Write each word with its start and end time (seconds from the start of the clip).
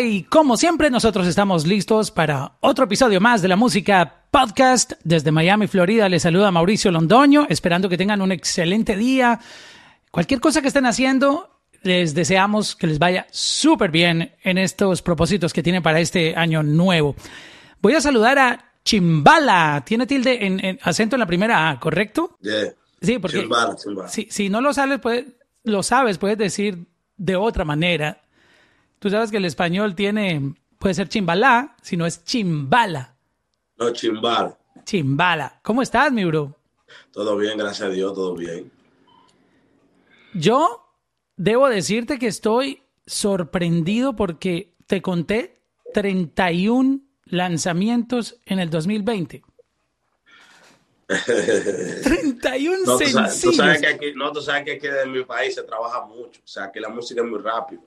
Y 0.00 0.24
como 0.24 0.56
siempre 0.56 0.90
nosotros 0.90 1.26
estamos 1.26 1.66
listos 1.66 2.10
para 2.10 2.52
otro 2.60 2.84
episodio 2.84 3.20
más 3.20 3.40
de 3.40 3.48
la 3.48 3.56
música 3.56 4.24
podcast 4.30 4.92
desde 5.04 5.30
Miami, 5.30 5.68
Florida. 5.68 6.08
Les 6.08 6.22
saluda 6.22 6.50
Mauricio 6.50 6.90
Londoño, 6.90 7.46
esperando 7.48 7.88
que 7.88 7.96
tengan 7.96 8.20
un 8.20 8.30
excelente 8.30 8.94
día. 8.94 9.40
Cualquier 10.10 10.40
cosa 10.40 10.60
que 10.60 10.68
estén 10.68 10.84
haciendo, 10.84 11.60
les 11.82 12.14
deseamos 12.14 12.76
que 12.76 12.88
les 12.88 12.98
vaya 12.98 13.26
súper 13.30 13.90
bien 13.90 14.34
en 14.42 14.58
estos 14.58 15.00
propósitos 15.00 15.52
que 15.54 15.62
tienen 15.62 15.82
para 15.82 16.00
este 16.00 16.34
año 16.36 16.62
nuevo. 16.62 17.14
Voy 17.80 17.94
a 17.94 18.00
saludar 18.00 18.38
a 18.38 18.72
Chimbala. 18.84 19.82
Tiene 19.86 20.06
tilde 20.06 20.44
en, 20.44 20.78
acento 20.82 21.16
en 21.16 21.20
la 21.20 21.26
primera 21.26 21.70
A, 21.70 21.80
¿correcto? 21.80 22.36
Sí, 23.00 23.18
porque 23.18 23.40
Chimbala, 23.40 23.76
Chimbala. 23.76 24.08
Si, 24.08 24.26
si 24.30 24.50
no 24.50 24.60
lo 24.60 24.74
sabes, 24.74 24.98
puede, 24.98 25.38
lo 25.64 25.82
sabes, 25.82 26.18
puedes 26.18 26.36
decir 26.36 26.86
de 27.16 27.36
otra 27.36 27.64
manera. 27.64 28.20
Tú 28.98 29.10
sabes 29.10 29.30
que 29.30 29.36
el 29.36 29.44
español 29.44 29.94
tiene, 29.94 30.54
puede 30.78 30.94
ser 30.94 31.08
chimbalá, 31.08 31.76
si 31.82 31.96
no 31.96 32.06
es 32.06 32.24
chimbala. 32.24 33.14
No, 33.76 33.90
chimbala. 33.90 34.56
Chimbala. 34.84 35.60
¿Cómo 35.62 35.82
estás, 35.82 36.10
mi 36.12 36.24
bro? 36.24 36.56
Todo 37.10 37.36
bien, 37.36 37.58
gracias 37.58 37.88
a 37.88 37.92
Dios, 37.92 38.14
todo 38.14 38.34
bien. 38.34 38.70
Yo 40.34 40.86
debo 41.36 41.68
decirte 41.68 42.18
que 42.18 42.28
estoy 42.28 42.82
sorprendido 43.06 44.16
porque 44.16 44.74
te 44.86 45.02
conté 45.02 45.60
31 45.92 47.00
lanzamientos 47.24 48.40
en 48.46 48.60
el 48.60 48.70
2020. 48.70 49.42
31 51.06 52.78
no, 52.86 52.98
sencillos. 52.98 53.40
Tú 53.40 53.52
sabes, 53.52 53.80
que 53.80 53.86
aquí, 53.86 54.12
no, 54.14 54.32
tú 54.32 54.40
sabes 54.40 54.64
que 54.64 54.72
aquí 54.72 54.86
en 54.86 55.12
mi 55.12 55.24
país 55.24 55.54
se 55.54 55.62
trabaja 55.62 56.04
mucho. 56.06 56.40
O 56.42 56.48
sea, 56.48 56.72
que 56.72 56.80
la 56.80 56.88
música 56.88 57.20
es 57.22 57.28
muy 57.28 57.40
rápido 57.40 57.82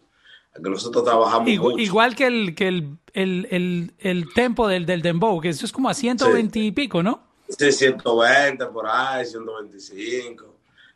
que 0.61 0.69
nosotros 0.69 1.03
trabajamos 1.03 1.49
igual, 1.49 1.71
mucho. 1.73 1.83
Igual 1.83 2.15
que 2.15 2.27
el, 2.27 2.55
que 2.55 2.67
el, 2.67 2.97
el, 3.13 3.47
el, 3.51 3.93
el 3.99 4.33
tempo 4.33 4.67
del, 4.67 4.85
del 4.85 5.01
dembow, 5.01 5.39
que 5.41 5.49
eso 5.49 5.65
es 5.65 5.71
como 5.71 5.89
a 5.89 5.93
120 5.93 6.59
y 6.59 6.71
pico, 6.71 7.03
¿no? 7.03 7.23
Sí, 7.49 7.71
120 7.71 8.65
por 8.67 8.85
ahí, 8.87 9.25
125. 9.25 10.55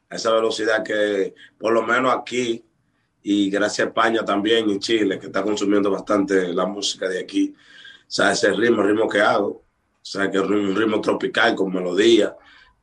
A 0.10 0.16
esa 0.16 0.32
velocidad 0.32 0.84
que, 0.84 1.34
por 1.58 1.74
lo 1.74 1.82
menos 1.82 2.14
aquí, 2.14 2.64
y 3.24 3.50
gracias 3.50 3.88
a 3.88 3.90
España 3.90 4.24
también 4.24 4.70
y 4.70 4.80
Chile, 4.80 5.18
que 5.18 5.28
está 5.28 5.42
consumiendo 5.42 5.90
bastante 5.90 6.54
la 6.54 6.66
música 6.66 7.08
de 7.08 7.20
aquí. 7.20 7.54
O 7.56 8.12
sea, 8.12 8.32
ese 8.32 8.52
ritmo, 8.52 8.82
el 8.82 8.90
ritmo 8.90 9.10
que 9.10 9.22
hago, 9.22 9.48
o 9.48 10.06
sea, 10.06 10.30
que 10.30 10.38
es 10.38 10.44
un 10.44 10.76
ritmo 10.76 11.02
tropical 11.02 11.56
con 11.56 11.74
melodía 11.74 12.36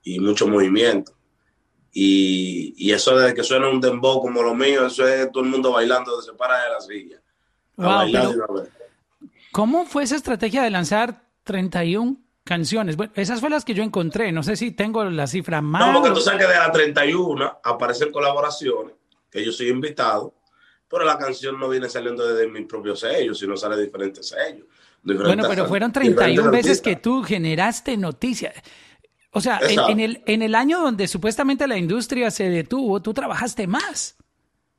y 0.02 0.18
mucho 0.18 0.48
movimiento. 0.48 1.12
Y, 1.92 2.92
eso 2.92 3.16
de 3.16 3.34
que 3.34 3.42
suena 3.42 3.68
un 3.68 3.80
dembow 3.80 4.20
como 4.20 4.42
lo 4.42 4.54
mío, 4.54 4.86
eso 4.86 5.06
es 5.06 5.30
todo 5.32 5.42
el 5.44 5.50
mundo 5.50 5.72
bailando, 5.72 6.20
se 6.22 6.32
para 6.34 6.62
de 6.62 6.70
la 6.70 6.80
silla. 6.80 7.20
¿Cómo 9.52 9.84
fue 9.86 10.04
esa 10.04 10.16
estrategia 10.16 10.62
de 10.62 10.70
lanzar 10.70 11.24
31 11.44 12.16
canciones? 12.44 12.96
Bueno, 12.96 13.12
esas 13.16 13.40
fueron 13.40 13.56
las 13.56 13.64
que 13.64 13.74
yo 13.74 13.82
encontré, 13.82 14.30
no 14.30 14.42
sé 14.42 14.56
si 14.56 14.70
tengo 14.70 15.04
la 15.04 15.26
cifra 15.26 15.60
más. 15.60 15.86
No, 15.86 16.00
porque 16.00 16.14
tú 16.14 16.20
sabes 16.20 16.46
que 16.46 16.52
de 16.52 16.58
las 16.58 16.72
31 16.72 17.60
aparecen 17.64 18.12
colaboraciones, 18.12 18.94
que 19.30 19.44
yo 19.44 19.50
soy 19.50 19.68
invitado, 19.68 20.34
pero 20.88 21.04
la 21.04 21.18
canción 21.18 21.58
no 21.58 21.68
viene 21.68 21.88
saliendo 21.88 22.26
desde 22.26 22.48
mi 22.48 22.64
propio 22.64 22.94
sello, 22.94 23.34
sino 23.34 23.56
sale 23.56 23.76
de 23.76 23.84
diferentes 23.84 24.28
sellos. 24.28 24.66
bueno, 25.02 25.44
pero 25.48 25.66
fueron 25.66 25.92
31 25.92 26.50
veces 26.50 26.80
que 26.80 26.96
tú 26.96 27.22
generaste 27.22 27.96
noticias. 27.96 28.54
O 29.32 29.40
sea, 29.40 29.60
en, 29.62 30.00
el, 30.00 30.22
en 30.26 30.42
el 30.42 30.54
año 30.54 30.80
donde 30.80 31.06
supuestamente 31.06 31.66
la 31.68 31.76
industria 31.76 32.30
se 32.30 32.48
detuvo, 32.48 33.00
tú 33.00 33.14
trabajaste 33.14 33.66
más. 33.66 34.16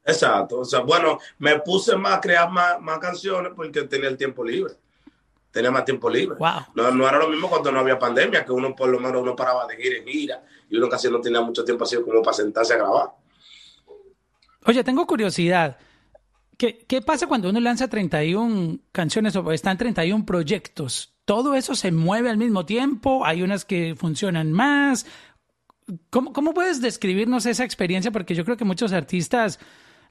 Exacto. 0.06 0.60
O 0.60 0.66
sea, 0.66 0.80
bueno, 0.82 1.20
me 1.40 1.60
puse 1.60 1.96
más 1.96 2.18
a 2.18 2.22
crear 2.22 2.50
más, 2.50 2.78
canciones 3.00 3.54
porque 3.56 3.84
tenía 3.84 4.10
el 4.10 4.18
tiempo 4.18 4.44
libre. 4.44 4.74
Tenía 5.52 5.72
más 5.72 5.86
tiempo 5.86 6.10
libre. 6.10 6.38
No, 6.76 6.92
no, 6.92 7.08
era 7.08 7.18
lo 7.18 7.30
mismo 7.30 7.50
cuando 7.50 7.72
no 7.72 7.80
había 7.80 8.00
pandemia, 8.00 8.44
que 8.44 8.52
uno 8.52 8.76
por 8.76 8.90
lo 8.90 9.00
menos 9.00 9.22
uno 9.22 9.36
paraba 9.36 9.66
de 9.68 9.76
gira 9.76 9.98
en 9.98 10.06
gira 10.06 10.44
y 10.70 10.78
uno 10.78 10.90
casi 10.90 11.10
no 11.10 11.22
tenía 11.22 11.42
mucho 11.42 11.64
tiempo 11.64 11.84
así 11.84 11.98
como 12.02 12.22
para 12.22 12.36
sentarse 12.36 12.74
a 12.74 12.78
grabar. 12.78 13.10
Oye, 14.66 14.84
tengo 14.84 15.06
curiosidad. 15.08 15.78
¿Qué, 16.58 16.86
qué 16.88 17.02
pasa 17.02 17.28
cuando 17.28 17.50
uno 17.50 17.60
lanza 17.60 17.88
31 17.88 18.80
canciones 18.92 19.36
o 19.36 19.52
están 19.52 19.78
31 19.78 20.26
proyectos? 20.26 21.11
Todo 21.26 21.56
eso 21.56 21.76
se 21.76 21.92
mueve 21.92 22.30
al 22.30 22.38
mismo 22.38 22.66
tiempo, 22.66 23.26
hay 23.26 23.44
unas 23.44 23.66
que 23.66 23.96
funcionan 23.96 24.52
más. 24.52 25.06
¿Cómo, 26.10 26.34
cómo 26.34 26.54
puedes 26.54 26.82
describirnos 26.82 27.46
esa 27.46 27.64
experiencia? 27.64 28.12
Porque 28.12 28.36
yo 28.36 28.46
creo 28.46 28.58
que 28.58 28.66
muchos 28.66 28.94
artistas 28.94 29.60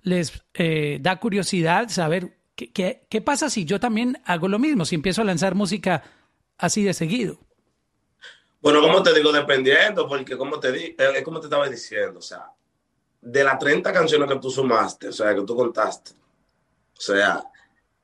les 0.02 0.42
eh, 0.54 0.98
da 1.00 1.18
curiosidad 1.18 1.88
saber 1.88 2.38
qué, 2.54 3.06
qué, 3.08 3.20
pasa 3.20 3.50
si 3.50 3.64
yo 3.64 3.80
también 3.80 4.20
hago 4.24 4.48
lo 4.48 4.58
mismo, 4.58 4.84
si 4.84 4.94
empiezo 4.94 5.22
a 5.22 5.24
lanzar 5.24 5.54
música 5.54 6.02
así 6.58 6.84
de 6.84 6.94
seguido. 6.94 7.38
Bueno, 8.60 8.82
como 8.82 9.02
te 9.02 9.14
digo, 9.14 9.32
dependiendo, 9.32 10.06
porque 10.06 10.36
como 10.36 10.60
te 10.60 10.72
di, 10.72 10.96
eh, 10.98 11.22
como 11.24 11.40
te 11.40 11.46
estaba 11.46 11.68
diciendo, 11.68 12.18
o 12.18 12.22
sea, 12.22 12.50
de 13.20 13.44
las 13.44 13.58
30 13.58 13.92
canciones 13.92 14.28
que 14.28 14.38
tú 14.38 14.50
sumaste, 14.50 15.08
o 15.08 15.12
sea, 15.12 15.34
que 15.34 15.42
tú 15.42 15.56
contaste, 15.56 16.12
o 16.96 17.00
sea, 17.00 17.42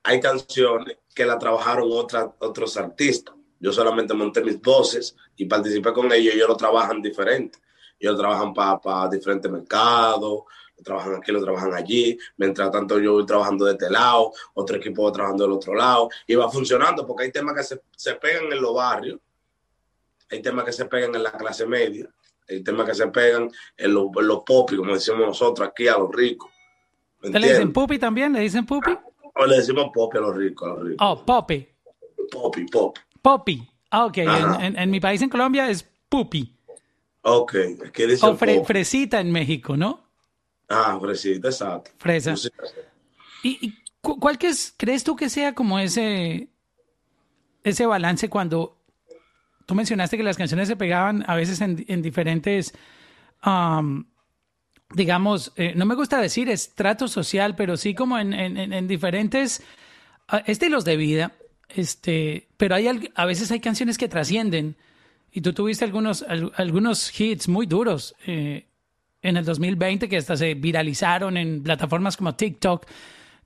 hay 0.02 0.20
canciones 0.20 0.96
que 1.16 1.24
la 1.24 1.38
trabajaron 1.38 1.88
otros 1.90 2.76
artistas. 2.76 3.34
Yo 3.58 3.72
solamente 3.72 4.12
monté 4.12 4.44
mis 4.44 4.60
voces 4.60 5.16
y 5.34 5.46
participé 5.46 5.90
con 5.94 6.12
ellos. 6.12 6.34
Ellos 6.34 6.46
lo 6.46 6.56
trabajan 6.58 7.00
diferente. 7.00 7.58
Ellos 7.98 8.18
trabajan 8.18 8.52
para 8.52 9.08
diferentes 9.08 9.50
mercados, 9.50 10.42
lo 10.76 10.84
trabajan 10.84 11.14
aquí, 11.14 11.32
lo 11.32 11.42
trabajan 11.42 11.72
allí. 11.72 12.18
Mientras 12.36 12.70
tanto, 12.70 12.98
yo 13.00 13.14
voy 13.14 13.24
trabajando 13.24 13.64
de 13.64 13.72
este 13.72 13.88
lado, 13.88 14.30
otro 14.52 14.76
equipo 14.76 15.04
va 15.04 15.12
trabajando 15.12 15.44
del 15.44 15.54
otro 15.54 15.74
lado. 15.74 16.10
Y 16.26 16.34
va 16.34 16.50
funcionando 16.50 17.06
porque 17.06 17.24
hay 17.24 17.32
temas 17.32 17.56
que 17.56 17.62
se, 17.62 17.80
se 17.96 18.14
pegan 18.16 18.52
en 18.52 18.60
los 18.60 18.74
barrios, 18.74 19.18
hay 20.30 20.42
temas 20.42 20.66
que 20.66 20.72
se 20.72 20.84
pegan 20.84 21.14
en 21.14 21.22
la 21.22 21.32
clase 21.32 21.64
media, 21.64 22.10
hay 22.46 22.62
temas 22.62 22.86
que 22.86 22.94
se 22.94 23.06
pegan 23.06 23.50
en 23.74 23.94
los, 23.94 24.08
en 24.14 24.28
los 24.28 24.42
popis, 24.44 24.76
como 24.76 24.92
decimos 24.92 25.20
nosotros 25.20 25.66
aquí 25.66 25.88
a 25.88 25.96
los 25.96 26.14
ricos. 26.14 26.50
¿Le 27.22 27.48
dicen 27.48 27.72
pupi 27.72 27.98
también? 27.98 28.34
¿Le 28.34 28.40
dicen 28.40 28.66
pupi? 28.66 28.90
O 29.36 29.46
le 29.46 29.56
decimos 29.56 29.90
popi 29.92 30.18
a 30.18 30.20
los 30.20 30.36
ricos, 30.36 30.68
a 30.68 30.74
los 30.74 30.88
ricos. 30.88 31.06
Oh, 31.06 31.24
popi. 31.24 31.66
Popi, 32.30 32.64
pop. 32.66 32.98
Popi. 33.20 33.68
Ah, 33.90 34.06
ok. 34.06 34.18
En, 34.18 34.90
mi 34.90 35.00
país, 35.00 35.20
en 35.22 35.28
Colombia, 35.28 35.68
es 35.70 35.86
pupi. 36.08 36.54
Ok. 37.22 37.54
¿Qué 37.92 38.06
dice 38.06 38.26
o 38.26 38.36
fresita 38.36 39.20
en 39.20 39.30
México, 39.30 39.76
¿no? 39.76 40.06
Ah, 40.68 40.98
fresita, 41.00 41.48
exacto. 41.48 41.90
Fresa. 41.98 42.34
¿Y, 43.42 43.74
cuál 44.00 44.38
crees 44.38 45.04
tú 45.04 45.16
que 45.16 45.28
sea 45.28 45.54
como 45.54 45.78
ese, 45.78 46.48
ese 47.62 47.86
balance 47.86 48.28
cuando 48.28 48.78
tú 49.66 49.74
mencionaste 49.74 50.16
que 50.16 50.22
las 50.22 50.36
canciones 50.36 50.68
se 50.68 50.76
pegaban 50.76 51.24
a 51.26 51.34
veces 51.34 51.60
en, 51.60 52.02
diferentes 52.02 52.72
um, 53.44 54.04
digamos, 54.94 55.52
eh, 55.56 55.72
no 55.74 55.84
me 55.86 55.94
gusta 55.94 56.20
decir 56.20 56.48
estrato 56.48 57.08
social, 57.08 57.56
pero 57.56 57.76
sí 57.76 57.94
como 57.94 58.18
en, 58.18 58.32
en, 58.32 58.88
diferentes 58.88 59.62
uh, 60.32 60.38
estilos 60.46 60.84
de 60.84 60.96
vida. 60.96 61.32
Este, 61.68 62.48
pero 62.56 62.76
hay 62.76 63.10
a 63.14 63.24
veces 63.24 63.50
hay 63.50 63.60
canciones 63.60 63.98
que 63.98 64.08
trascienden. 64.08 64.76
Y 65.32 65.40
tú 65.40 65.52
tuviste 65.52 65.84
algunos, 65.84 66.24
algunos 66.56 67.20
hits 67.20 67.48
muy 67.48 67.66
duros 67.66 68.14
eh, 68.26 68.66
en 69.20 69.36
el 69.36 69.44
2020 69.44 70.08
que 70.08 70.16
hasta 70.16 70.36
se 70.36 70.54
viralizaron 70.54 71.36
en 71.36 71.62
plataformas 71.62 72.16
como 72.16 72.34
TikTok, 72.34 72.86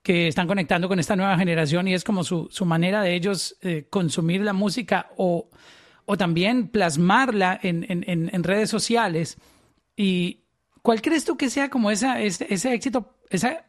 que 0.02 0.28
están 0.28 0.46
conectando 0.46 0.88
con 0.88 1.00
esta 1.00 1.16
nueva 1.16 1.36
generación 1.36 1.88
y 1.88 1.94
es 1.94 2.04
como 2.04 2.22
su, 2.22 2.48
su 2.50 2.64
manera 2.64 3.02
de 3.02 3.14
ellos 3.14 3.56
eh, 3.62 3.86
consumir 3.90 4.42
la 4.42 4.52
música 4.52 5.10
o, 5.16 5.48
o 6.04 6.16
también 6.16 6.68
plasmarla 6.68 7.58
en, 7.60 7.84
en, 7.88 8.30
en 8.32 8.44
redes 8.44 8.70
sociales. 8.70 9.36
Y, 9.96 10.40
¿Cuál 10.82 11.02
crees 11.02 11.24
tú 11.24 11.36
que 11.36 11.50
sea 11.50 11.68
como 11.68 11.90
esa, 11.90 12.20
ese, 12.20 12.46
éxito, 12.72 13.14
esa 13.28 13.66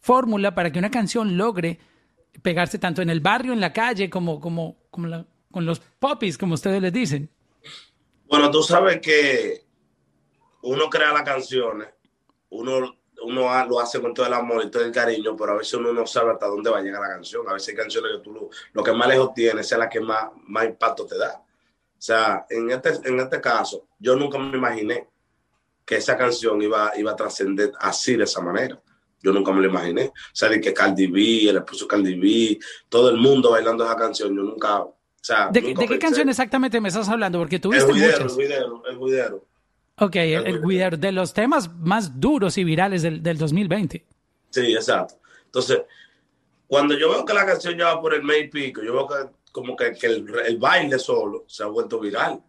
fórmula 0.00 0.54
para 0.54 0.70
que 0.70 0.78
una 0.78 0.90
canción 0.90 1.36
logre 1.36 1.78
pegarse 2.42 2.78
tanto 2.78 3.02
en 3.02 3.10
el 3.10 3.20
barrio, 3.20 3.52
en 3.52 3.60
la 3.60 3.72
calle, 3.72 4.10
como, 4.10 4.40
como, 4.40 4.76
como 4.90 5.26
con 5.50 5.66
los 5.66 5.80
popis, 5.80 6.38
como 6.38 6.54
ustedes 6.54 6.80
les 6.80 6.92
dicen? 6.92 7.30
Bueno, 8.28 8.50
tú 8.50 8.62
sabes 8.62 9.00
que 9.00 9.64
uno 10.62 10.88
crea 10.88 11.12
las 11.12 11.22
canciones, 11.22 11.88
uno, 12.50 12.96
uno 13.22 13.66
lo 13.66 13.80
hace 13.80 14.00
con 14.00 14.14
todo 14.14 14.26
el 14.26 14.34
amor 14.34 14.64
y 14.64 14.70
todo 14.70 14.84
el 14.84 14.92
cariño, 14.92 15.36
pero 15.36 15.52
a 15.52 15.56
veces 15.56 15.74
uno 15.74 15.92
no 15.92 16.06
sabe 16.06 16.32
hasta 16.32 16.46
dónde 16.46 16.70
va 16.70 16.78
a 16.78 16.82
llegar 16.82 17.00
la 17.00 17.08
canción. 17.08 17.48
A 17.48 17.54
veces 17.54 17.70
hay 17.70 17.74
canciones 17.76 18.12
que 18.12 18.18
tú 18.22 18.50
lo, 18.72 18.84
que 18.84 18.92
más 18.92 19.08
lejos 19.08 19.34
tienes 19.34 19.70
es 19.70 19.78
la 19.78 19.88
que 19.88 20.00
más, 20.00 20.30
más 20.46 20.66
impacto 20.66 21.06
te 21.06 21.18
da. 21.18 21.42
O 21.42 22.02
sea, 22.02 22.46
en 22.48 22.70
este, 22.70 22.90
en 23.04 23.20
este 23.20 23.40
caso, 23.40 23.86
yo 23.98 24.16
nunca 24.16 24.38
me 24.38 24.56
imaginé 24.56 25.08
que 25.90 25.96
esa 25.96 26.16
canción 26.16 26.62
iba, 26.62 26.92
iba 26.96 27.10
a 27.10 27.16
trascender 27.16 27.72
así, 27.80 28.14
de 28.14 28.22
esa 28.22 28.40
manera. 28.40 28.80
Yo 29.20 29.32
nunca 29.32 29.50
me 29.50 29.60
lo 29.60 29.66
imaginé. 29.66 30.04
O 30.04 30.12
sea, 30.32 30.48
de 30.48 30.60
que 30.60 30.72
Cardi 30.72 31.08
B, 31.08 31.48
el 31.50 31.56
esposo 31.56 31.88
Cardi 31.88 32.14
B, 32.14 32.60
todo 32.88 33.10
el 33.10 33.16
mundo 33.16 33.50
bailando 33.50 33.82
esa 33.82 33.96
canción, 33.96 34.36
yo 34.36 34.42
nunca... 34.42 34.82
O 34.82 34.94
sea, 35.20 35.48
¿De, 35.48 35.74
qué 35.74 35.98
canción 35.98 36.28
exactamente 36.28 36.80
me 36.80 36.90
estás 36.90 37.08
hablando? 37.08 37.40
Porque 37.40 37.58
tuviste 37.58 37.90
el 37.90 37.96
guidero, 37.96 38.22
muchas. 38.22 38.38
El 38.38 38.44
guidero, 38.44 38.82
el 38.86 38.98
guidero. 39.00 39.46
Ok, 39.98 40.14
el, 40.14 40.62
guidero, 40.62 40.96
de 40.96 41.10
los 41.10 41.34
temas 41.34 41.68
más 41.74 42.20
duros 42.20 42.56
y 42.56 42.62
virales 42.62 43.02
del, 43.02 43.20
del 43.20 43.36
2020. 43.36 44.06
Sí, 44.50 44.72
exacto. 44.72 45.16
Entonces, 45.46 45.80
Cuando 46.68 46.96
yo 46.96 47.10
veo 47.10 47.24
que 47.24 47.34
la 47.34 47.44
canción 47.44 47.76
ya 47.76 47.86
va 47.86 48.00
por 48.00 48.14
el 48.14 48.22
mes 48.22 48.44
y 48.44 48.46
pico, 48.46 48.80
yo 48.80 48.92
veo 48.92 49.08
que 49.08 49.14
como 49.50 49.74
que, 49.74 49.92
el, 50.02 50.56
baile 50.56 51.00
solo 51.00 51.46
se 51.48 51.64
ha 51.64 51.66
vuelto 51.66 51.98
viral. 51.98 52.40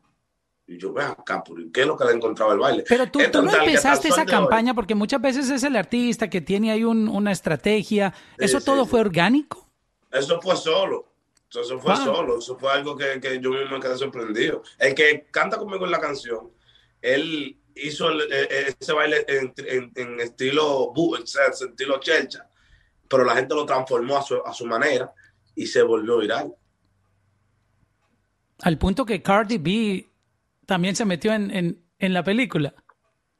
Y 0.72 0.78
yo, 0.78 0.94
veo 0.94 1.06
acá, 1.08 1.44
¿qué 1.74 1.82
es 1.82 1.88
lo 1.88 1.98
que 1.98 2.06
le 2.06 2.14
encontraba 2.14 2.54
el 2.54 2.60
baile? 2.60 2.86
Pero 2.88 3.12
tú, 3.12 3.20
no 3.20 3.54
empezaste 3.54 4.08
esa 4.08 4.26
campaña 4.26 4.74
porque 4.74 4.96
muchas 4.96 5.22
veces 5.22 5.50
es 5.50 5.64
el 5.66 5.76
artista 5.76 6.30
que 6.30 6.40
tiene 6.40 6.72
ahí 6.72 6.86
una 6.86 7.34
estrategia. 7.34 8.14
¿Eso 8.38 8.62
todo 8.62 8.86
fue 8.86 9.02
orgánico? 9.02 9.70
Eso 10.10 10.40
fue 10.40 10.56
solo. 10.56 11.12
Eso 11.50 11.78
fue 11.78 11.94
solo. 11.98 12.40
Eso 12.40 12.58
fue 12.58 12.72
algo 12.72 12.96
que, 12.96 13.20
que, 13.20 13.42
yo 13.42 13.50
mismo 13.50 13.72
me 13.72 13.80
quedé 13.82 13.98
sorprendido. 13.98 14.64
El 14.80 14.96
que 14.96 15.28
canta 15.30 15.58
conmigo 15.58 15.84
en 15.84 15.92
la 15.92 16.00
canción, 16.00 16.50
él 17.02 17.58
hizo 17.76 18.10
ese 18.22 18.94
baile 18.94 19.26
en, 19.28 20.22
estilo 20.22 20.94
en 20.96 21.22
estilo 21.62 22.00
chelcha, 22.00 22.48
pero 23.10 23.26
la 23.26 23.36
gente 23.36 23.56
lo 23.56 23.66
transformó 23.66 24.20
a 24.20 24.22
su, 24.22 24.42
a 24.46 24.54
su 24.54 24.66
manera 24.66 25.14
y 25.54 25.68
se 25.68 25.82
volvió 25.82 26.20
viral. 26.20 26.56
Al 28.62 28.78
punto 28.78 29.06
que 29.06 29.22
Cardi 29.22 29.58
B 29.58 30.11
también 30.72 30.96
se 30.96 31.04
metió 31.04 31.34
en, 31.34 31.84
la 32.00 32.24
película. 32.24 32.74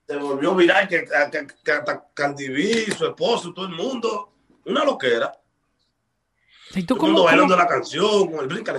Se 0.06 0.18
volvió 0.18 0.54
viral 0.54 0.86
que, 0.90 1.06
hasta 1.16 2.06
Cardi 2.14 2.50
B, 2.50 2.92
su 2.92 3.06
esposo, 3.06 3.54
todo 3.54 3.68
el 3.68 3.72
mundo, 3.72 4.34
una 4.66 4.84
loquera. 4.84 5.32
¿Y 6.76 6.84
tú 6.84 6.96
todo 6.96 7.06
el 7.06 7.14
mundo 7.14 7.24
bailando 7.24 7.56
la 7.56 7.68
canción, 7.68 8.30
con 8.30 8.42
el 8.42 8.48
brinca, 8.48 8.76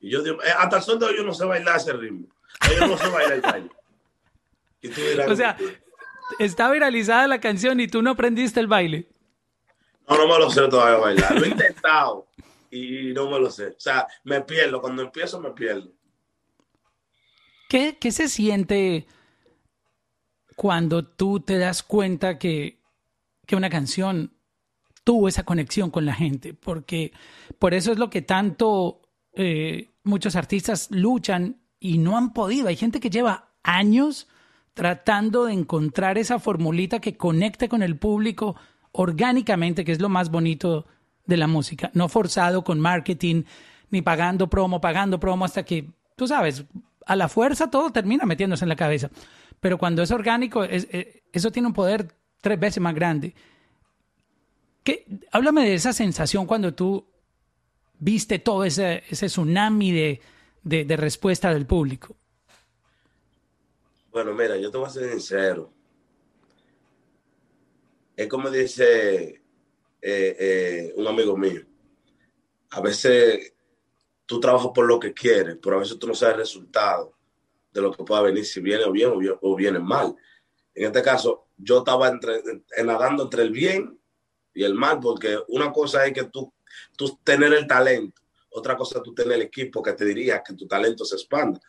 Y 0.00 0.08
yo 0.08 0.22
digo, 0.22 0.42
eh, 0.42 0.48
hasta 0.56 0.78
el 0.78 0.82
sol 0.82 0.98
de 0.98 1.04
hoy 1.04 1.16
yo 1.18 1.24
no 1.24 1.34
sé 1.34 1.44
bailar 1.44 1.76
ese 1.76 1.92
ritmo. 1.92 2.26
Yo 2.70 2.86
no 2.86 2.96
sé 2.96 3.06
bailar 3.10 3.32
el 3.34 3.40
baile. 3.42 3.70
o 5.28 5.36
sea, 5.36 5.58
está 6.38 6.70
viralizada 6.70 7.28
la 7.28 7.38
canción 7.38 7.80
y 7.80 7.86
tú 7.86 8.00
no 8.00 8.12
aprendiste 8.12 8.60
el 8.60 8.66
baile. 8.66 9.10
No, 10.08 10.16
no 10.16 10.26
me 10.26 10.38
lo 10.38 10.48
sé 10.48 10.66
todavía 10.68 10.96
bailar. 10.96 11.38
Lo 11.38 11.44
he 11.44 11.48
intentado 11.48 12.28
y 12.70 13.12
no 13.12 13.30
me 13.30 13.38
lo 13.38 13.50
sé. 13.50 13.66
O 13.66 13.80
sea, 13.80 14.06
me 14.24 14.40
pierdo. 14.40 14.80
Cuando 14.80 15.02
empiezo, 15.02 15.38
me 15.38 15.50
pierdo. 15.50 15.92
¿Qué, 17.72 18.12
se 18.12 18.28
siente 18.28 19.06
cuando 20.56 21.06
tú 21.06 21.40
te 21.40 21.56
das 21.56 21.82
cuenta 21.82 22.38
que, 22.38 22.82
que 23.46 23.56
una 23.56 23.70
canción 23.70 24.34
tuvo 25.04 25.26
esa 25.26 25.44
conexión 25.44 25.90
con 25.90 26.04
la 26.04 26.12
gente? 26.12 26.52
Porque 26.52 27.12
por 27.58 27.72
eso 27.72 27.90
es 27.90 27.98
lo 27.98 28.10
que 28.10 28.20
tanto 28.20 29.00
eh, 29.32 29.88
muchos 30.04 30.36
artistas 30.36 30.90
luchan 30.90 31.62
y 31.80 31.96
no 31.96 32.18
han 32.18 32.34
podido. 32.34 32.68
Hay 32.68 32.76
gente 32.76 33.00
que 33.00 33.08
lleva 33.08 33.54
años 33.62 34.28
tratando 34.74 35.46
de 35.46 35.54
encontrar 35.54 36.18
esa 36.18 36.38
formulita 36.38 37.00
que 37.00 37.16
conecte 37.16 37.70
con 37.70 37.82
el 37.82 37.96
público 37.96 38.54
orgánicamente, 38.92 39.82
que 39.82 39.92
es 39.92 40.00
lo 40.02 40.10
más 40.10 40.30
bonito 40.30 40.84
de 41.24 41.38
la 41.38 41.46
música, 41.46 41.90
no 41.94 42.10
forzado 42.10 42.64
con 42.64 42.80
marketing, 42.80 43.44
ni 43.88 44.02
pagando 44.02 44.50
promo, 44.50 44.78
pagando 44.78 45.18
promo 45.18 45.46
hasta 45.46 45.62
que, 45.62 45.88
tú 46.16 46.28
sabes, 46.28 46.66
a 47.06 47.16
la 47.16 47.28
fuerza 47.28 47.70
todo 47.70 47.90
termina 47.90 48.24
metiéndose 48.24 48.64
en 48.64 48.68
la 48.68 48.76
cabeza. 48.76 49.10
Pero 49.60 49.78
cuando 49.78 50.02
es 50.02 50.10
orgánico, 50.10 50.64
eh, 50.64 51.22
eso 51.32 51.50
tiene 51.50 51.68
un 51.68 51.74
poder 51.74 52.08
tres 52.40 52.58
veces 52.58 52.80
más 52.80 52.94
grande. 52.94 53.34
¿Qué? 54.82 55.06
Háblame 55.30 55.64
de 55.64 55.74
esa 55.74 55.92
sensación 55.92 56.46
cuando 56.46 56.74
tú 56.74 57.06
viste 57.98 58.38
todo 58.38 58.64
ese, 58.64 59.04
ese 59.08 59.26
tsunami 59.26 59.92
de, 59.92 60.20
de 60.62 60.96
respuesta 60.96 61.52
del 61.52 61.66
público. 61.66 62.16
Bueno, 64.10 64.34
mira, 64.34 64.56
yo 64.58 64.70
te 64.70 64.78
voy 64.78 64.86
a 64.86 64.90
ser 64.90 65.10
sincero. 65.10 65.72
Es 68.14 68.28
como 68.28 68.50
dice 68.50 69.40
eh, 70.02 70.36
eh, 70.38 70.92
un 70.96 71.06
amigo 71.06 71.36
mío. 71.36 71.62
A 72.70 72.80
veces 72.80 73.54
tú 74.32 74.40
trabajas 74.40 74.70
por 74.74 74.86
lo 74.86 74.98
que 74.98 75.12
quieres, 75.12 75.58
pero 75.62 75.76
a 75.76 75.80
veces 75.80 75.98
tú 75.98 76.06
no 76.06 76.14
sabes 76.14 76.36
el 76.36 76.40
resultado 76.40 77.12
de 77.70 77.82
lo 77.82 77.92
que 77.92 78.02
pueda 78.02 78.22
venir, 78.22 78.46
si 78.46 78.62
viene 78.62 78.82
o 78.84 78.90
bien 78.90 79.12
o, 79.42 79.54
viene 79.54 79.78
mal. 79.78 80.16
En 80.74 80.86
este 80.86 81.02
caso, 81.02 81.48
yo 81.58 81.80
estaba 81.80 82.08
entre, 82.08 82.40
nadando 82.82 83.24
entre 83.24 83.42
el 83.42 83.50
bien 83.50 84.00
y 84.54 84.64
el 84.64 84.74
mal, 84.74 85.00
porque 85.00 85.38
una 85.48 85.70
cosa 85.70 86.06
es 86.06 86.14
que 86.14 86.24
tú, 86.24 86.50
tú 86.96 87.20
tener 87.22 87.52
el 87.52 87.66
talento, 87.66 88.22
otra 88.48 88.74
cosa 88.74 88.96
es 88.96 89.02
tú 89.02 89.12
tener 89.12 89.34
el 89.34 89.42
equipo 89.42 89.82
que 89.82 89.92
te 89.92 90.06
diría 90.06 90.42
que 90.42 90.54
tu 90.54 90.66
talento 90.66 91.04
se 91.04 91.16
expanda. 91.16 91.60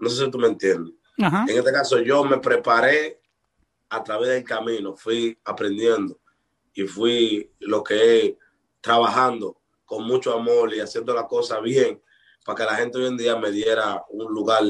No 0.00 0.08
sé 0.08 0.24
si 0.24 0.30
tú 0.30 0.38
me 0.38 0.48
entiendes. 0.48 0.94
En 1.18 1.50
este 1.50 1.70
caso 1.70 2.00
yo 2.00 2.24
me 2.24 2.38
preparé 2.38 3.20
a 3.90 4.02
través 4.02 4.30
del 4.30 4.42
camino, 4.44 4.96
fui 4.96 5.38
aprendiendo 5.44 6.18
y 6.72 6.84
fui 6.84 7.52
lo 7.58 7.84
que 7.84 8.26
es 8.26 8.34
trabajando 8.80 9.61
con 9.92 10.04
mucho 10.04 10.32
amor 10.32 10.74
y 10.74 10.80
haciendo 10.80 11.12
la 11.12 11.26
cosa 11.26 11.60
bien 11.60 12.00
para 12.46 12.56
que 12.56 12.64
la 12.64 12.76
gente 12.76 12.96
hoy 12.96 13.08
en 13.08 13.16
día 13.18 13.36
me 13.36 13.50
diera 13.50 14.02
un 14.08 14.32
lugar 14.32 14.62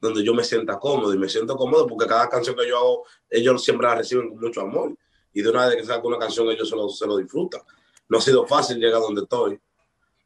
donde 0.00 0.24
yo 0.24 0.32
me 0.32 0.42
sienta 0.42 0.78
cómodo 0.78 1.12
y 1.12 1.18
me 1.18 1.28
siento 1.28 1.54
cómodo 1.54 1.86
porque 1.86 2.06
cada 2.06 2.30
canción 2.30 2.56
que 2.56 2.66
yo 2.66 2.78
hago, 2.78 3.04
ellos 3.28 3.62
siempre 3.62 3.86
la 3.86 3.96
reciben 3.96 4.30
con 4.30 4.40
mucho 4.40 4.62
amor 4.62 4.96
y 5.34 5.42
de 5.42 5.50
una 5.50 5.66
vez 5.66 5.76
que 5.76 5.84
saco 5.84 6.08
una 6.08 6.18
canción 6.18 6.50
ellos 6.50 6.66
se 6.66 6.74
lo, 6.76 6.88
se 6.88 7.06
lo 7.06 7.18
disfrutan. 7.18 7.60
No 8.08 8.16
ha 8.16 8.20
sido 8.22 8.46
fácil 8.46 8.78
llegar 8.78 9.02
donde 9.02 9.20
estoy. 9.20 9.60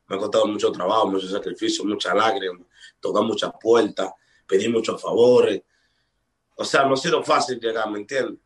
Me 0.06 0.14
ha 0.14 0.18
costado 0.20 0.46
mucho 0.46 0.70
trabajo, 0.70 1.08
mucho 1.08 1.26
sacrificio, 1.26 1.84
mucha 1.84 2.14
lágrimas, 2.14 2.64
tocar 3.00 3.24
muchas 3.24 3.50
puertas, 3.60 4.12
pedir 4.46 4.70
muchos 4.70 5.02
favores. 5.02 5.62
O 6.54 6.64
sea, 6.64 6.84
no 6.84 6.94
ha 6.94 6.96
sido 6.96 7.24
fácil 7.24 7.58
llegar, 7.58 7.90
¿me 7.90 7.98
entiendes? 7.98 8.38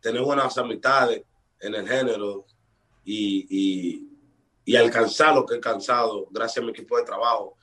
Tener 0.00 0.22
buenas 0.22 0.56
amistades 0.56 1.22
en 1.60 1.74
el 1.74 1.86
género 1.86 2.46
y, 3.04 4.09
alcanzar 4.76 5.34
lo 5.34 5.44
que 5.44 5.54
he 5.54 5.56
alcanzado 5.56 6.28
gracias 6.30 6.62
a 6.62 6.66
mi 6.66 6.72
equipo 6.72 6.96
de 6.96 7.04
trabajo, 7.04 7.56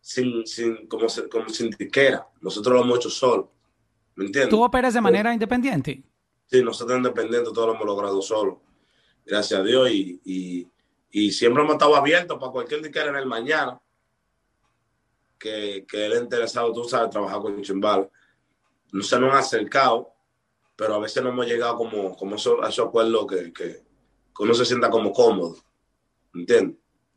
sin, 0.00 0.46
sin, 0.46 0.86
como, 0.86 1.06
como 1.30 1.48
sin 1.48 1.70
diquera. 1.70 2.26
Nosotros 2.40 2.74
lo 2.74 2.82
hemos 2.82 2.98
hecho 2.98 3.10
solo. 3.10 3.52
¿Me 4.14 4.26
entiendes? 4.26 4.50
¿Tú 4.50 4.62
operas 4.62 4.94
de 4.94 5.00
manera 5.00 5.32
independiente? 5.32 6.02
Sí, 6.46 6.62
nosotros 6.62 6.98
independientes 6.98 7.52
todos 7.52 7.68
lo 7.68 7.74
hemos 7.74 7.86
logrado 7.86 8.20
solo. 8.20 8.62
Gracias 9.24 9.60
a 9.60 9.62
Dios 9.62 9.90
y, 9.90 10.68
siempre 11.30 11.62
hemos 11.62 11.74
estado 11.74 11.96
abiertos 11.96 12.38
para 12.38 12.52
cualquier 12.52 12.82
diquera 12.82 13.10
en 13.10 13.16
el 13.16 13.26
mañana 13.26 13.80
que, 15.38 15.84
que 15.88 16.06
él 16.06 16.12
es 16.12 16.22
interesado, 16.22 16.72
tú 16.72 16.84
sabes, 16.84 17.10
trabajar 17.10 17.40
con 17.40 17.60
Chimbal. 17.62 18.10
No 18.92 19.02
se 19.02 19.18
nos 19.18 19.32
han 19.32 19.38
acercado, 19.38 20.12
pero 20.76 20.94
a 20.94 20.98
veces 20.98 21.22
no 21.22 21.30
hemos 21.30 21.46
llegado 21.46 21.76
como, 21.76 22.16
como 22.16 22.34
a 22.34 22.38
esos 22.68 22.86
acuerdos 22.86 23.26
que, 23.26 23.52
que, 23.52 23.82
uno 24.38 24.54
se 24.54 24.64
sienta 24.64 24.90
como 24.90 25.12
cómodo. 25.12 25.56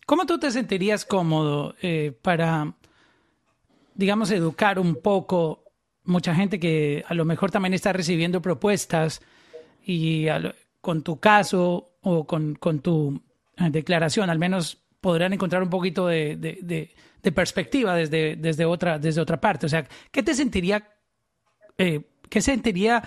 ¿Cómo 0.06 0.26
tú 0.26 0.38
te 0.40 0.52
sentirías 0.52 1.06
cómodo 1.06 1.76
eh, 1.82 2.14
para, 2.22 2.76
digamos, 3.94 4.32
educar 4.32 4.80
un 4.80 4.96
poco 4.96 5.64
mucha 6.04 6.36
gente 6.36 6.60
que 6.60 7.04
a 7.08 7.14
lo 7.14 7.26
mejor 7.26 7.50
también 7.50 7.74
está 7.74 7.92
recibiendo 7.94 8.42
propuestas 8.42 9.22
y 9.84 10.28
con 10.82 11.02
tu 11.02 11.20
caso 11.20 11.98
o 12.02 12.28
con, 12.28 12.58
tu 12.82 13.22
eh, 13.58 13.70
declaración, 13.72 14.30
al 14.30 14.38
menos 14.38 14.78
podrán 15.02 15.34
encontrar 15.34 15.64
un 15.64 15.70
poquito 15.70 16.08
de, 16.08 16.36
de 17.26 17.32
perspectiva 17.32 17.96
desde, 17.96 18.36
desde, 18.36 18.66
otra, 18.66 19.00
desde 19.00 19.20
otra 19.20 19.42
parte. 19.42 19.66
O 19.66 19.70
sea, 19.70 19.86
¿qué 20.12 20.22
te 20.22 20.36
sentiría, 20.36 20.88
eh, 21.78 22.02
qué 22.30 22.40
sentiría 22.40 23.04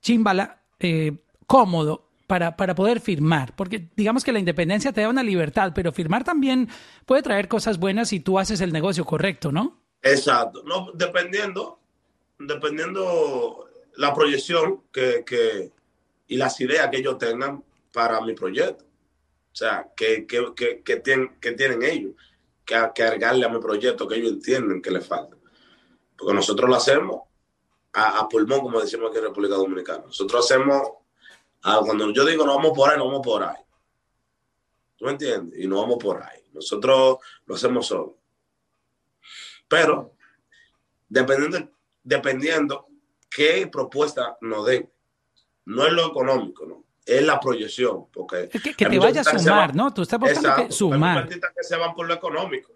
Chimbala 0.00 0.62
eh, 0.78 1.18
cómodo 1.48 2.09
para, 2.30 2.56
para, 2.56 2.76
poder 2.76 3.00
firmar? 3.00 3.56
Porque 3.56 3.90
digamos 3.96 4.22
que 4.22 4.32
la 4.32 4.38
independencia 4.38 4.92
te 4.92 5.00
da 5.00 5.08
una 5.08 5.24
libertad, 5.24 5.72
pero 5.74 5.90
firmar 5.90 6.22
también 6.22 6.68
puede 7.04 7.22
traer 7.22 7.48
cosas 7.48 7.78
buenas 7.78 8.10
si 8.10 8.20
tú 8.20 8.38
haces 8.38 8.60
el 8.60 8.72
negocio 8.72 9.04
correcto, 9.04 9.50
¿no? 9.50 9.82
Exacto. 10.00 10.62
No, 10.64 10.92
dependiendo, 10.94 11.80
dependiendo 12.38 13.66
la 13.96 14.14
proyección 14.14 14.82
que, 14.92 15.24
que, 15.26 15.72
y 16.28 16.36
las 16.36 16.60
ideas 16.60 16.88
que 16.88 16.98
ellos 16.98 17.18
tengan 17.18 17.64
para 17.92 18.20
mi 18.20 18.34
proyecto. 18.34 18.84
O 19.52 19.56
sea, 19.56 19.88
que, 19.96 20.24
que, 20.24 20.52
que, 20.54 20.82
que 20.82 20.96
tienen, 21.00 21.32
que 21.40 21.50
tienen 21.52 21.82
ellos 21.82 22.12
que 22.64 22.76
cargarle 22.94 23.44
a 23.44 23.48
mi 23.48 23.58
proyecto 23.58 24.06
que 24.06 24.14
ellos 24.14 24.34
entienden 24.34 24.80
que 24.80 24.92
le 24.92 25.00
falta. 25.00 25.36
Porque 26.16 26.32
nosotros 26.32 26.70
lo 26.70 26.76
hacemos 26.76 27.22
a, 27.92 28.28
pulmón, 28.28 28.60
como 28.60 28.80
decimos 28.80 29.10
aquí 29.10 29.18
en 29.18 29.24
República 29.24 29.56
Dominicana. 29.56 30.04
Nosotros 30.06 30.44
hacemos, 30.44 30.80
cuando 31.62 32.12
yo 32.12 32.24
digo 32.24 32.46
no 32.46 32.56
vamos 32.56 32.72
por 32.76 32.90
ahí, 32.90 32.98
no 32.98 33.06
vamos 33.06 33.22
por 33.22 33.42
ahí. 33.42 33.62
¿Tú 34.96 35.04
me 35.06 35.12
entiendes? 35.12 35.58
Y 35.58 35.66
no 35.66 35.80
vamos 35.80 35.98
por 35.98 36.22
ahí. 36.22 36.40
Nosotros 36.52 37.18
lo 37.46 37.54
hacemos 37.54 37.86
solo. 37.86 38.18
Pero, 39.68 40.14
dependiendo, 41.08 41.70
dependiendo 42.02 42.88
qué 43.30 43.68
propuesta 43.70 44.36
nos 44.40 44.66
den, 44.66 44.90
no 45.66 45.86
es 45.86 45.92
lo 45.92 46.08
económico, 46.08 46.66
¿no? 46.66 46.84
es 47.10 47.22
la 47.22 47.40
proyección. 47.40 48.06
Porque 48.12 48.48
que, 48.48 48.74
te 48.74 48.98
vaya 48.98 49.20
a 49.20 49.24
sumar, 49.24 49.74
¿no? 49.74 49.92
Tú 49.92 50.02
estás 50.02 50.18
buscando 50.18 50.56
que 50.56 50.72
sumar. 50.72 51.28
Hay 51.30 51.40
que 51.40 51.62
se 51.62 51.76
van 51.76 51.94
por 51.94 52.06
lo 52.06 52.14
económico. 52.14 52.72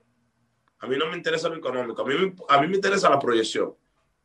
A 0.80 0.86
mí 0.86 0.96
no 0.96 1.06
me 1.08 1.16
interesa 1.16 1.48
lo 1.48 1.56
económico, 1.56 2.02
a 2.02 2.04
mí, 2.04 2.14
a 2.48 2.60
mí 2.60 2.68
me 2.68 2.74
interesa 2.74 3.08
la 3.08 3.18
proyección. 3.18 3.74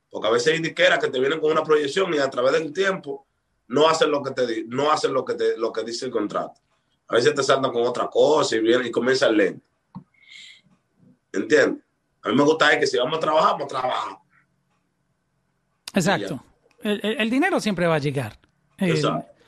Porque 0.10 0.28
a 0.28 0.32
veces 0.32 0.54
hay 0.54 0.60
disqueras 0.60 1.00
que 1.00 1.08
te 1.08 1.20
vienen 1.20 1.40
con 1.40 1.52
una 1.52 1.64
proyección 1.64 2.14
y 2.14 2.18
a 2.18 2.30
través 2.30 2.54
del 2.54 2.74
tiempo 2.74 3.28
no 3.70 3.88
hacen 3.88 4.12
lo 4.12 4.22
que 4.22 4.32
te 4.32 4.66
no 4.66 4.92
hacen 4.92 5.14
lo 5.14 5.24
que 5.24 5.34
te, 5.34 5.58
lo 5.58 5.72
que 5.72 5.84
dice 5.84 6.06
el 6.06 6.12
contrato. 6.12 6.60
A 7.08 7.16
veces 7.16 7.34
te 7.34 7.42
saltan 7.42 7.72
con 7.72 7.84
otra 7.84 8.08
cosa 8.08 8.56
y, 8.56 8.60
viene, 8.60 8.88
y 8.88 8.92
comienza 8.92 9.28
el 9.28 9.38
lento. 9.38 9.66
¿Entiendes? 11.32 11.84
A 12.22 12.30
mí 12.30 12.36
me 12.36 12.44
gusta 12.44 12.78
que 12.78 12.86
si 12.86 12.98
vamos 12.98 13.18
a 13.18 13.20
trabajar, 13.22 13.52
vamos 13.54 13.66
a 13.66 13.68
trabajar. 13.68 14.18
Exacto. 15.94 16.44
El, 16.82 17.00
el, 17.04 17.30
dinero 17.30 17.60
siempre 17.60 17.88
va 17.88 17.96
a 17.96 18.00
llegar. 18.00 18.38
Exacto 18.78 19.40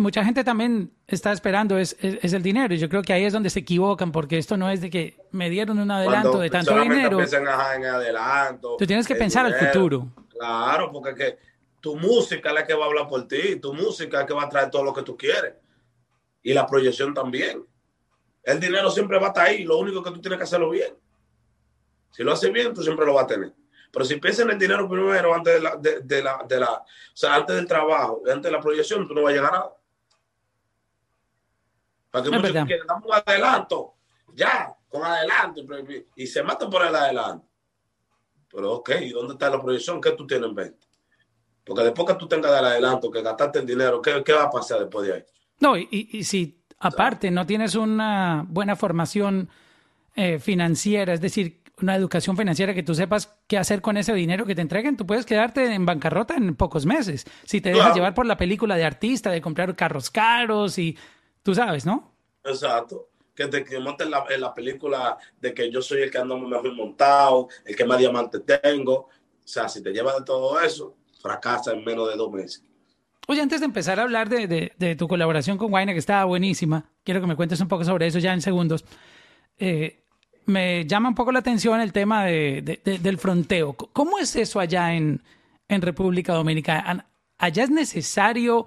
mucha 0.00 0.24
gente 0.24 0.42
también 0.42 0.90
está 1.06 1.30
esperando 1.30 1.78
es, 1.78 1.96
es, 2.00 2.32
el 2.32 2.42
dinero 2.42 2.74
y 2.74 2.78
yo 2.78 2.88
creo 2.88 3.02
que 3.02 3.12
ahí 3.12 3.24
es 3.24 3.32
donde 3.32 3.50
se 3.50 3.60
equivocan 3.60 4.10
porque 4.10 4.38
esto 4.38 4.56
no 4.56 4.70
es 4.70 4.80
de 4.80 4.90
que 4.90 5.16
me 5.30 5.50
dieron 5.50 5.78
un 5.78 5.90
adelanto 5.90 6.40
de 6.40 6.50
tanto 6.50 6.78
dinero. 6.80 7.20
En 7.20 7.46
adelanto, 7.46 8.76
Tú 8.78 8.86
tienes 8.86 9.06
que 9.06 9.14
pensar 9.14 9.46
al 9.46 9.54
futuro. 9.54 10.08
Claro, 10.30 10.90
porque 10.90 11.14
que 11.14 11.38
tu 11.80 11.96
música 11.96 12.50
es 12.50 12.54
la 12.54 12.66
que 12.66 12.74
va 12.74 12.84
a 12.84 12.88
hablar 12.88 13.08
por 13.08 13.26
ti, 13.26 13.56
tu 13.56 13.72
música 13.72 14.18
es 14.18 14.22
la 14.22 14.26
que 14.26 14.34
va 14.34 14.44
a 14.44 14.48
traer 14.48 14.70
todo 14.70 14.84
lo 14.84 14.92
que 14.92 15.02
tú 15.02 15.16
quieres 15.16 15.54
y 16.42 16.52
la 16.54 16.66
proyección 16.66 17.14
también. 17.14 17.66
El 18.42 18.60
dinero 18.60 18.90
siempre 18.90 19.18
va 19.18 19.26
a 19.26 19.28
estar 19.28 19.46
ahí, 19.46 19.64
lo 19.64 19.78
único 19.78 20.02
que 20.02 20.10
tú 20.10 20.20
tienes 20.20 20.38
que 20.38 20.44
hacerlo 20.44 20.70
bien. 20.70 20.94
Si 22.10 22.22
lo 22.22 22.32
haces 22.32 22.52
bien, 22.52 22.74
tú 22.74 22.82
siempre 22.82 23.06
lo 23.06 23.14
vas 23.14 23.24
a 23.24 23.28
tener. 23.28 23.54
Pero 23.92 24.04
si 24.04 24.16
piensas 24.16 24.44
en 24.44 24.52
el 24.52 24.58
dinero 24.58 24.88
primero, 24.88 25.34
antes 25.34 25.54
de 25.54 25.60
la, 25.60 25.76
de, 25.76 26.22
la, 26.22 26.44
de 26.48 26.60
la, 26.60 26.72
o 26.72 26.86
sea, 27.14 27.34
antes 27.34 27.56
del 27.56 27.66
trabajo, 27.66 28.22
antes 28.26 28.42
de 28.42 28.50
la 28.50 28.60
proyección, 28.60 29.06
tú 29.06 29.14
no 29.14 29.22
vas 29.22 29.32
a 29.32 29.36
llegar 29.36 29.54
a 29.54 29.58
nada. 29.58 29.76
Para 32.10 32.24
que 32.24 32.30
muchos 32.30 32.50
quieren, 32.50 32.86
damos 32.86 33.04
un 33.04 33.14
adelanto, 33.14 33.94
ya, 34.34 34.74
con 34.88 35.04
adelanto, 35.04 35.62
y 36.16 36.26
se 36.26 36.42
matan 36.42 36.70
por 36.70 36.84
el 36.84 36.94
adelanto. 36.94 37.46
Pero 38.48 38.72
ok, 38.74 38.90
¿y 39.02 39.10
dónde 39.10 39.34
está 39.34 39.48
la 39.48 39.60
proyección? 39.60 40.00
¿Qué 40.00 40.10
tú 40.12 40.26
tienes 40.26 40.48
en 40.48 40.54
venta? 40.54 40.86
Porque 41.70 41.84
después 41.84 42.08
que 42.08 42.14
tú 42.14 42.26
tengas 42.26 42.58
el 42.58 42.66
adelanto, 42.66 43.10
que 43.10 43.22
gastaste 43.22 43.60
el 43.60 43.66
dinero, 43.66 44.02
¿qué, 44.02 44.24
qué 44.24 44.32
va 44.32 44.44
a 44.44 44.50
pasar 44.50 44.80
después 44.80 45.06
de 45.06 45.14
ahí? 45.14 45.24
No, 45.60 45.78
y, 45.78 45.86
y 45.90 46.24
si 46.24 46.60
aparte 46.80 47.30
no 47.30 47.46
tienes 47.46 47.76
una 47.76 48.44
buena 48.48 48.74
formación 48.74 49.48
eh, 50.16 50.40
financiera, 50.40 51.12
es 51.12 51.20
decir, 51.20 51.60
una 51.80 51.94
educación 51.94 52.36
financiera 52.36 52.74
que 52.74 52.82
tú 52.82 52.94
sepas 52.94 53.38
qué 53.46 53.56
hacer 53.56 53.80
con 53.80 53.96
ese 53.96 54.12
dinero 54.14 54.44
que 54.44 54.56
te 54.56 54.62
entreguen, 54.62 54.96
tú 54.96 55.06
puedes 55.06 55.24
quedarte 55.24 55.72
en 55.72 55.86
bancarrota 55.86 56.34
en 56.34 56.56
pocos 56.56 56.86
meses. 56.86 57.24
Si 57.44 57.60
te 57.60 57.70
dejas 57.70 57.94
llevar 57.94 58.14
por 58.14 58.26
la 58.26 58.36
película 58.36 58.76
de 58.76 58.84
artista, 58.84 59.30
de 59.30 59.40
comprar 59.40 59.76
carros 59.76 60.10
caros 60.10 60.76
y 60.76 60.98
Tú 61.42 61.54
sabes, 61.54 61.86
¿no? 61.86 62.14
Exacto. 62.44 63.08
Que 63.34 63.46
te 63.46 63.64
que 63.64 63.78
monten 63.78 64.10
la, 64.10 64.26
en 64.28 64.40
la 64.40 64.52
película 64.52 65.16
de 65.40 65.54
que 65.54 65.70
yo 65.70 65.80
soy 65.80 66.02
el 66.02 66.10
que 66.10 66.18
ando 66.18 66.38
mejor 66.38 66.74
montado, 66.74 67.48
el 67.64 67.74
que 67.74 67.84
más 67.84 67.98
diamantes 67.98 68.42
tengo. 68.44 68.94
O 68.94 69.08
sea, 69.44 69.68
si 69.68 69.82
te 69.82 69.90
llevas 69.90 70.18
de 70.18 70.24
todo 70.24 70.60
eso, 70.60 70.94
fracasa 71.20 71.72
en 71.72 71.84
menos 71.84 72.08
de 72.08 72.16
dos 72.16 72.32
meses. 72.32 72.64
Oye, 73.28 73.42
antes 73.42 73.60
de 73.60 73.66
empezar 73.66 74.00
a 74.00 74.02
hablar 74.02 74.28
de, 74.28 74.72
de, 74.76 74.96
tu 74.96 75.06
colaboración 75.06 75.56
con 75.56 75.70
Guayna, 75.70 75.92
que 75.92 75.98
estaba 75.98 76.24
buenísima, 76.24 76.86
quiero 77.04 77.20
que 77.20 77.26
me 77.26 77.36
cuentes 77.36 77.60
un 77.60 77.68
poco 77.68 77.84
sobre 77.84 78.06
eso 78.06 78.18
ya 78.18 78.32
en 78.32 78.40
segundos. 78.40 78.84
Eh, 79.58 80.02
me 80.46 80.84
llama 80.86 81.10
un 81.10 81.14
poco 81.14 81.30
la 81.30 81.38
atención 81.38 81.80
el 81.80 81.92
tema 81.92 82.24
de, 82.24 82.80
del 82.82 83.18
fronteo. 83.18 83.74
¿Cómo 83.74 84.18
es 84.18 84.34
eso 84.34 84.58
allá 84.58 84.94
en, 84.94 85.22
en 85.68 85.82
República 85.82 86.32
Dominicana? 86.32 87.06
¿Allá 87.38 87.62
es 87.62 87.70
necesario 87.70 88.66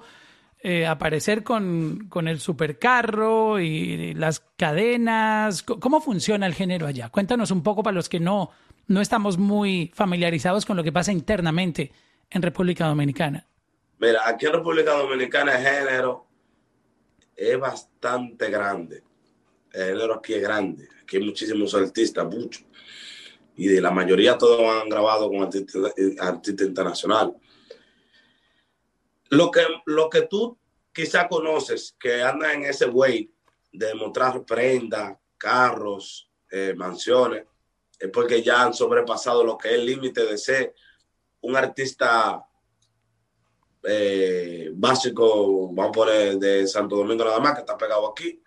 eh, 0.66 0.88
aparecer 0.88 1.44
con, 1.44 2.08
con, 2.08 2.30
el 2.30 2.40
supercarro 2.40 3.60
y 3.60 4.14
las 4.14 4.40
cadenas. 4.56 5.62
¿Cómo 5.62 6.00
funciona 6.00 6.46
el 6.46 6.54
género 6.54 6.88
allá? 6.88 7.10
Cuéntanos 7.10 7.52
un 7.52 7.64
poco 7.64 7.84
para 7.84 7.96
los 7.96 8.08
que 8.08 8.22
no, 8.22 8.50
no 8.88 9.02
estamos 9.02 9.38
muy 9.38 9.92
familiarizados 9.94 10.66
con 10.66 10.78
lo 10.78 10.84
que 10.86 10.94
pasa 10.94 11.12
internamente 11.12 11.92
en 12.34 12.42
República 12.42 12.88
Dominicana. 12.88 13.48
Mira, 14.00 14.28
aquí 14.28 14.48
en 14.48 14.54
República 14.54 14.94
Dominicana 14.94 15.56
el 15.58 15.66
género 15.66 16.28
es 17.36 17.60
bastante 17.60 18.50
grande. 18.50 19.04
El 19.72 19.94
género 19.94 20.16
aquí 20.16 20.34
es 20.34 20.42
grande. 20.42 20.90
Aquí 21.02 21.18
hay 21.18 21.24
muchísimos 21.24 21.74
artistas, 21.74 22.26
muchos. 22.26 22.66
Y 23.56 23.68
de 23.68 23.80
la 23.80 23.92
mayoría 23.92 24.38
todos 24.38 24.62
han 24.62 24.90
grabado 24.90 25.30
con 25.30 25.44
artistas 25.44 25.94
artista 26.20 26.64
internacionales. 26.64 27.36
Lo 29.30 29.52
que, 29.52 29.62
lo 29.86 30.10
que 30.10 30.24
tú 30.24 30.58
quizá 30.92 31.28
conoces 31.28 31.96
que 32.00 32.22
anda 32.22 32.54
en 32.54 32.64
ese 32.64 32.86
way 32.86 33.32
de 33.72 33.94
mostrar 33.96 34.44
prendas, 34.44 35.18
carros, 35.38 36.30
eh, 36.52 36.74
mansiones, 36.76 37.46
es 38.00 38.10
porque 38.10 38.44
ya 38.44 38.64
han 38.64 38.74
sobrepasado 38.74 39.44
lo 39.44 39.58
que 39.58 39.70
es 39.70 39.76
el 39.76 39.86
límite 39.86 40.26
de 40.26 40.38
ser 40.38 40.76
un 41.44 41.56
artista 41.56 42.46
eh, 43.84 44.72
básico, 44.74 45.68
vamos 45.72 45.90
a 45.90 45.92
poner 45.92 46.38
de 46.38 46.68
Santo 46.68 46.98
Domingo 46.98 47.24
nada 47.24 47.40
más, 47.40 47.54
que 47.54 47.60
está 47.62 47.78
pegado 47.78 48.10
aquí, 48.10 48.42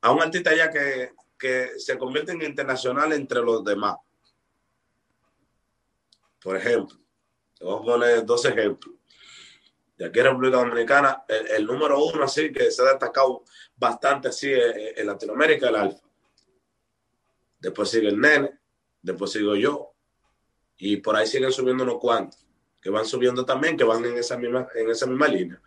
a 0.00 0.10
un 0.10 0.22
artista 0.22 0.54
ya 0.54 0.70
que, 0.70 1.12
que 1.38 1.78
se 1.78 1.96
convierte 1.96 2.32
en 2.32 2.42
internacional 2.42 3.12
entre 3.12 3.40
los 3.40 3.62
demás. 3.62 3.96
Por 6.40 6.56
ejemplo, 6.56 6.98
vamos 7.60 7.82
a 7.82 7.84
poner 7.84 8.26
dos 8.26 8.44
ejemplos 8.44 8.96
de 10.02 10.08
aquí 10.08 10.18
en 10.18 10.26
República 10.26 10.56
Dominicana, 10.56 11.24
el, 11.28 11.64
número 11.64 12.04
uno 12.04 12.24
así 12.24 12.52
que 12.52 12.70
se 12.72 12.82
ha 12.82 12.86
destacado 12.86 13.44
bastante 13.76 14.28
así 14.28 14.50
en, 14.52 15.06
Latinoamérica, 15.06 15.68
el 15.68 15.76
Alfa. 15.76 16.04
Después 17.60 17.88
sigue 17.90 18.08
el 18.08 18.20
Nene, 18.20 18.58
después 19.00 19.30
sigo 19.30 19.54
yo. 19.54 19.91
Y 20.78 20.96
por 20.96 21.16
ahí 21.16 21.26
siguen 21.26 21.52
subiendo 21.52 21.84
unos 21.84 21.98
cuantos, 21.98 22.44
que 22.80 22.90
van 22.90 23.04
subiendo 23.04 23.44
también, 23.44 23.76
que 23.76 23.84
van 23.84 24.04
en 24.04 24.16
esa 24.16 24.36
misma, 24.36 24.66
en 24.74 24.90
esa 24.90 25.06
misma 25.06 25.28
línea. 25.28 25.60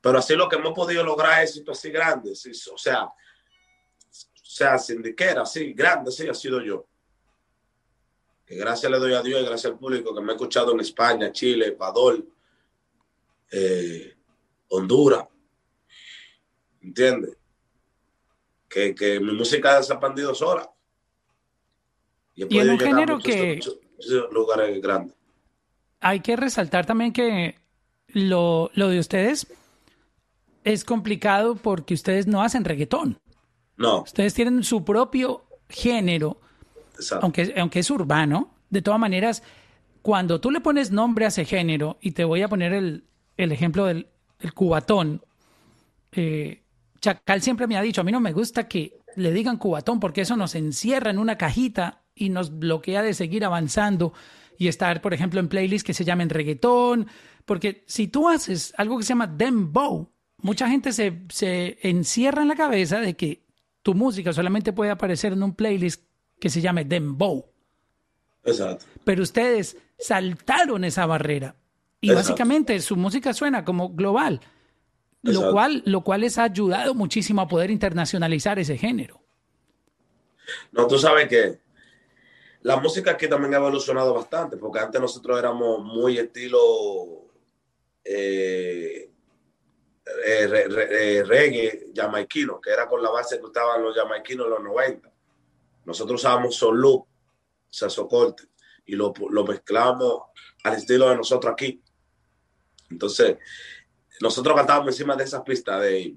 Pero 0.00 0.18
así 0.18 0.34
lo 0.34 0.48
que 0.48 0.56
hemos 0.56 0.72
podido 0.72 1.02
lograr 1.04 1.42
éxito 1.42 1.72
así 1.72 1.90
grande, 1.90 2.32
o 2.32 2.78
sea, 2.78 3.04
o 3.04 3.12
sea, 4.58 4.78
sindiquera, 4.78 5.42
así, 5.42 5.72
grande, 5.72 6.10
así 6.10 6.28
ha 6.28 6.34
sido 6.34 6.62
yo. 6.62 6.86
Que 8.46 8.54
gracias 8.54 8.90
le 8.90 8.98
doy 8.98 9.14
a 9.14 9.22
Dios 9.22 9.42
y 9.42 9.44
gracias 9.44 9.72
al 9.72 9.78
público 9.78 10.14
que 10.14 10.20
me 10.20 10.30
ha 10.30 10.36
escuchado 10.36 10.72
en 10.72 10.80
España, 10.80 11.32
Chile, 11.32 11.66
Ecuador, 11.66 12.24
eh, 13.50 14.16
Honduras. 14.68 15.26
¿Entiendes? 16.80 17.36
Que, 18.68 18.94
que, 18.94 19.18
mi 19.18 19.32
música 19.32 19.76
ha 19.76 19.80
expandido 19.80 20.32
sola. 20.34 20.70
Y, 22.36 22.58
en 22.58 22.70
un 22.70 22.78
género 22.78 23.18
que... 23.18 23.60
lugares 24.30 24.80
grandes. 24.82 25.16
Hay 26.00 26.20
que 26.20 26.36
resaltar 26.36 26.84
también 26.84 27.12
que 27.12 27.56
lo, 28.08 28.70
lo 28.74 28.88
de 28.88 29.00
ustedes 29.00 29.46
es 30.64 30.84
complicado 30.84 31.56
porque 31.56 31.94
ustedes 31.94 32.26
no 32.26 32.42
hacen 32.42 32.64
reggaetón. 32.64 33.18
No. 33.76 34.02
Ustedes 34.02 34.34
tienen 34.34 34.62
su 34.62 34.84
propio 34.84 35.44
género, 35.68 36.40
aunque, 37.20 37.54
aunque 37.56 37.80
es 37.80 37.90
urbano. 37.90 38.54
De 38.68 38.82
todas 38.82 39.00
maneras, 39.00 39.42
cuando 40.02 40.40
tú 40.40 40.50
le 40.50 40.60
pones 40.60 40.90
nombre 40.90 41.24
a 41.24 41.28
ese 41.28 41.44
género, 41.44 41.98
y 42.00 42.12
te 42.12 42.24
voy 42.24 42.42
a 42.42 42.48
poner 42.48 42.72
el, 42.72 43.04
el 43.36 43.52
ejemplo 43.52 43.86
del, 43.86 44.08
cubatón. 44.54 45.22
Eh, 46.12 46.62
Chacal 47.00 47.42
siempre 47.42 47.66
me 47.66 47.76
ha 47.76 47.82
dicho, 47.82 48.00
a 48.00 48.04
mí 48.04 48.12
no 48.12 48.20
me 48.20 48.32
gusta 48.32 48.68
que 48.68 48.98
le 49.16 49.32
digan 49.32 49.56
cubatón 49.56 50.00
porque 50.00 50.22
eso 50.22 50.36
nos 50.36 50.54
encierra 50.54 51.10
en 51.10 51.18
una 51.18 51.38
cajita 51.38 52.02
y 52.16 52.30
nos 52.30 52.58
bloquea 52.58 53.02
de 53.02 53.14
seguir 53.14 53.44
avanzando 53.44 54.12
y 54.58 54.68
estar, 54.68 55.02
por 55.02 55.14
ejemplo, 55.14 55.38
en 55.38 55.48
playlists 55.48 55.84
que 55.84 55.94
se 55.94 56.04
llamen 56.04 56.30
reggaetón, 56.30 57.06
porque 57.44 57.84
si 57.86 58.08
tú 58.08 58.28
haces 58.28 58.74
algo 58.76 58.96
que 58.96 59.04
se 59.04 59.10
llama 59.10 59.26
dembow, 59.26 60.10
mucha 60.38 60.68
gente 60.68 60.92
se, 60.92 61.22
se 61.28 61.78
encierra 61.82 62.42
en 62.42 62.48
la 62.48 62.56
cabeza 62.56 62.98
de 62.98 63.14
que 63.14 63.44
tu 63.82 63.94
música 63.94 64.32
solamente 64.32 64.72
puede 64.72 64.90
aparecer 64.90 65.34
en 65.34 65.42
un 65.42 65.54
playlist 65.54 66.02
que 66.40 66.48
se 66.50 66.60
llame 66.60 66.84
dembow. 66.84 67.46
Exacto. 68.44 68.86
Pero 69.04 69.22
ustedes 69.22 69.76
saltaron 69.98 70.84
esa 70.84 71.06
barrera 71.06 71.56
y 72.00 72.12
básicamente 72.12 72.80
su 72.80 72.96
música 72.96 73.34
suena 73.34 73.64
como 73.64 73.90
global, 73.90 74.40
lo 75.22 75.50
cual, 75.52 75.82
lo 75.86 76.02
cual 76.02 76.22
les 76.22 76.38
ha 76.38 76.44
ayudado 76.44 76.94
muchísimo 76.94 77.42
a 77.42 77.48
poder 77.48 77.70
internacionalizar 77.70 78.58
ese 78.58 78.78
género. 78.78 79.22
No, 80.72 80.86
tú 80.86 80.98
sabes 80.98 81.28
que 81.28 81.58
la 82.66 82.78
música 82.78 83.12
aquí 83.12 83.28
también 83.28 83.54
ha 83.54 83.58
evolucionado 83.58 84.12
bastante, 84.12 84.56
porque 84.56 84.80
antes 84.80 85.00
nosotros 85.00 85.38
éramos 85.38 85.84
muy 85.84 86.18
estilo 86.18 87.28
eh, 88.02 89.08
eh, 90.26 90.68
eh, 90.90 91.22
reggae 91.24 91.92
jamaiquino, 91.94 92.60
que 92.60 92.70
era 92.70 92.88
con 92.88 93.00
la 93.00 93.10
base 93.10 93.38
que 93.38 93.46
estaban 93.46 93.84
los 93.84 93.94
jamaiquinos 93.94 94.46
en 94.46 94.50
los 94.50 94.64
90. 94.64 95.12
Nosotros 95.84 96.20
usábamos 96.20 96.56
solo, 96.56 96.90
o 96.90 97.08
sea, 97.70 97.88
socorte, 97.88 98.42
y 98.84 98.96
lo, 98.96 99.14
lo 99.30 99.44
mezclamos 99.44 100.22
al 100.64 100.74
estilo 100.74 101.08
de 101.08 101.18
nosotros 101.18 101.52
aquí. 101.52 101.80
Entonces, 102.90 103.36
nosotros 104.20 104.56
cantábamos 104.56 104.88
encima 104.88 105.14
de 105.14 105.22
esas 105.22 105.42
pistas 105.42 105.82
de, 105.82 106.16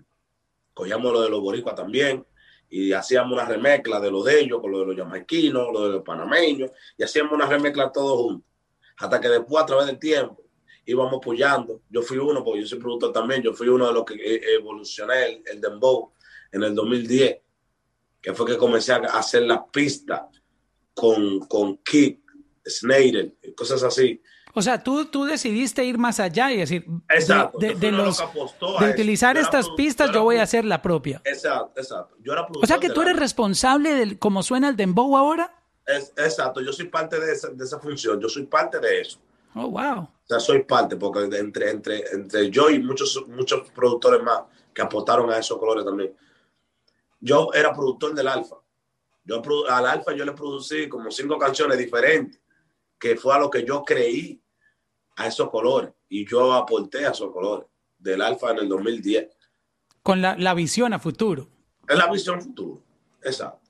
cogíamos 0.74 1.14
lo 1.14 1.22
de 1.22 1.30
los 1.30 1.42
boricuas 1.42 1.76
también, 1.76 2.26
y 2.70 2.94
hacíamos 2.94 3.34
una 3.34 3.46
remezcla 3.46 4.00
de 4.00 4.12
lo 4.12 4.24
de 4.24 4.42
ellos 4.42 4.62
con 4.62 4.72
lo 4.72 4.80
de 4.80 4.86
los 4.88 4.96
jamaiquinos, 4.96 5.70
lo 5.74 5.86
de 5.86 5.94
los 5.94 6.04
panameños, 6.04 6.72
y 6.98 7.04
hacíamos 7.04 7.34
una 7.34 7.48
remezcla 7.48 7.92
todos 7.92 8.22
juntos. 8.22 8.48
Hasta 8.98 9.20
que 9.20 9.30
después, 9.30 9.64
a 9.64 9.66
través 9.66 9.88
del 9.88 9.98
tiempo, 9.98 10.44
íbamos 10.86 11.16
apoyando. 11.16 11.82
Yo 11.90 12.02
fui 12.02 12.18
uno, 12.18 12.44
porque 12.44 12.62
yo 12.62 12.68
soy 12.68 12.80
productor 12.80 13.12
también, 13.12 13.42
yo 13.42 13.54
fui 13.54 13.68
uno 13.68 13.88
de 13.88 13.94
los 13.94 14.06
que 14.06 14.16
e, 14.16 14.56
evolucioné 14.56 15.26
el, 15.26 15.44
el 15.46 15.62
Dembow 15.62 16.12
en 16.52 16.64
el 16.64 16.76
2010, 16.76 17.38
que 18.22 18.34
fue 18.34 18.46
que 18.46 18.58
comencé 18.58 18.94
a 18.94 18.98
hacer 18.98 19.44
las 19.44 19.62
pistas 19.72 20.22
con, 20.94 21.40
con 21.48 21.78
Snyder, 22.70 23.34
cosas 23.56 23.84
así. 23.84 24.22
O 24.54 24.62
sea, 24.62 24.84
tú, 24.84 25.06
tú 25.06 25.26
decidiste 25.26 25.86
ir 25.86 25.98
más 25.98 26.20
allá 26.20 26.52
y 26.52 26.58
decir, 26.58 26.86
exacto, 27.10 27.60
de, 27.60 27.76
de, 27.76 27.92
los, 27.92 28.18
de 28.80 28.90
utilizar 28.90 29.38
estas 29.38 29.70
pistas, 29.72 30.12
yo 30.12 30.24
voy 30.24 30.38
a 30.38 30.44
hacer 30.44 30.66
la 30.66 30.82
propia. 30.82 31.22
Exacto, 31.24 31.80
exacto. 31.80 32.16
Yo 32.20 32.34
era 32.34 32.48
o 32.50 32.66
sea 32.66 32.80
que 32.80 32.90
tú 32.90 33.02
eres 33.02 33.18
responsable 33.18 33.94
de 33.94 34.18
cómo 34.18 34.42
suena 34.42 34.70
el 34.70 34.76
dembow 34.76 35.16
ahora. 35.16 35.56
Es, 35.86 36.14
exacto, 36.18 36.62
yo 36.62 36.74
soy 36.74 36.88
parte 36.88 37.20
de 37.20 37.32
esa, 37.32 37.50
de 37.50 37.64
esa 37.64 37.80
función, 37.80 38.20
yo 38.20 38.28
soy 38.28 38.46
parte 38.46 38.80
de 38.80 39.02
eso. 39.02 39.20
Oh, 39.56 39.70
wow. 39.70 40.00
O 40.02 40.10
sea, 40.28 40.40
soy 40.40 40.64
parte, 40.64 40.96
porque 40.96 41.24
entre, 41.38 41.70
entre, 41.70 42.04
entre 42.12 42.50
yo 42.50 42.70
y 42.70 42.80
muchos, 42.80 43.24
muchos 43.28 43.70
productores 43.72 44.22
más 44.24 44.42
que 44.74 44.82
aportaron 44.82 45.32
a 45.32 45.38
esos 45.38 45.58
colores 45.58 45.86
también. 45.86 46.14
Yo 47.20 47.50
era 47.54 47.74
productor 47.74 48.14
del 48.14 48.28
Alfa. 48.28 48.56
Yo 49.26 49.42
al 49.70 49.86
Alfa 49.86 50.14
yo 50.14 50.26
le 50.26 50.32
producí 50.32 50.88
como 50.88 51.12
cinco 51.12 51.38
canciones 51.38 51.78
diferentes, 51.78 52.40
que 53.00 53.16
fue 53.16 53.34
a 53.34 53.40
lo 53.40 53.50
que 53.50 53.64
yo 53.64 53.84
creí 53.84 54.42
a 55.16 55.28
esos 55.28 55.50
colores. 55.50 55.92
Y 56.10 56.28
yo 56.28 56.54
aporté 56.54 57.06
a 57.06 57.12
esos 57.12 57.32
colores 57.32 57.68
del 57.98 58.22
Alfa 58.22 58.52
en 58.52 58.60
el 58.60 58.70
2010. 58.70 59.30
Con 60.04 60.22
la, 60.22 60.36
la 60.38 60.54
visión 60.54 60.94
a 60.94 61.00
futuro. 61.00 61.48
Es 61.88 61.98
la 61.98 62.12
visión 62.12 62.42
futuro, 62.42 62.84
exacto. 63.24 63.70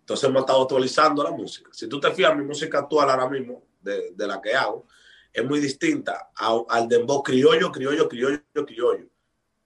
Entonces 0.00 0.28
hemos 0.28 0.40
estado 0.40 0.62
actualizando 0.62 1.22
la 1.22 1.30
música. 1.30 1.70
Si 1.72 1.88
tú 1.88 2.00
te 2.00 2.10
fijas, 2.10 2.36
mi 2.36 2.44
música 2.44 2.80
actual 2.80 3.10
ahora 3.10 3.28
mismo, 3.28 3.62
de, 3.80 4.12
de 4.12 4.26
la 4.26 4.40
que 4.40 4.54
hago, 4.54 4.86
es 5.32 5.44
muy 5.44 5.60
distinta 5.60 6.30
al 6.34 6.88
dembow 6.88 7.22
criollo, 7.22 7.70
criollo, 7.70 8.08
criollo, 8.08 8.42
criollo, 8.66 9.06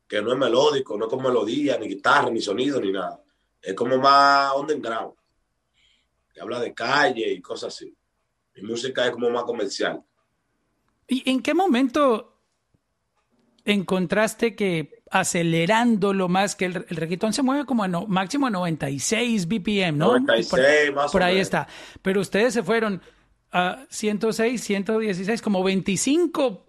que 0.07 0.21
no 0.21 0.33
es 0.33 0.39
melódico, 0.39 0.97
no 0.99 1.07
es 1.07 1.11
con 1.11 1.23
melodía, 1.23 1.79
ni 1.79 1.89
guitarra, 1.89 2.31
ni 2.31 2.41
sonido, 2.41 2.81
ni 2.81 2.93
nada. 2.93 3.23
Es 3.61 3.75
como 3.75 3.97
más 3.97 4.53
underground, 4.55 5.15
que 6.33 6.41
habla 6.41 6.61
de 6.61 6.75
calle 6.75 7.33
y 7.33 7.41
cosas 7.41 7.75
así. 7.75 7.97
Mi 8.57 8.63
música 8.63 9.07
es 9.07 9.11
como 9.11 9.31
más 9.31 9.45
comercial. 9.45 10.03
¿Y 11.09 11.29
en 11.29 11.43
qué 11.43 11.55
momento 11.55 12.35
encontraste 13.65 14.55
que 14.55 15.03
acelerándolo 15.11 16.29
más 16.29 16.57
que 16.57 16.67
el, 16.67 16.87
el 16.89 16.97
reggaetón 16.97 17.33
se 17.33 17.43
mueve 17.43 17.65
como 17.65 17.85
a 17.85 17.89
no, 17.89 18.07
máximo 18.07 18.47
a 18.47 18.51
96 18.51 19.47
BPM, 19.47 19.97
¿no? 19.97 20.19
96 20.19 20.51
por, 20.51 20.95
más 20.95 21.13
por 21.13 21.23
o 21.23 21.25
ahí 21.25 21.35
menos. 21.35 21.47
está. 21.47 21.69
Pero 22.03 22.21
ustedes 22.21 22.55
se 22.55 22.63
fueron 22.63 23.01
a 23.53 23.87
106, 23.89 24.63
116, 24.63 25.41
como 25.41 25.63
25 25.63 26.67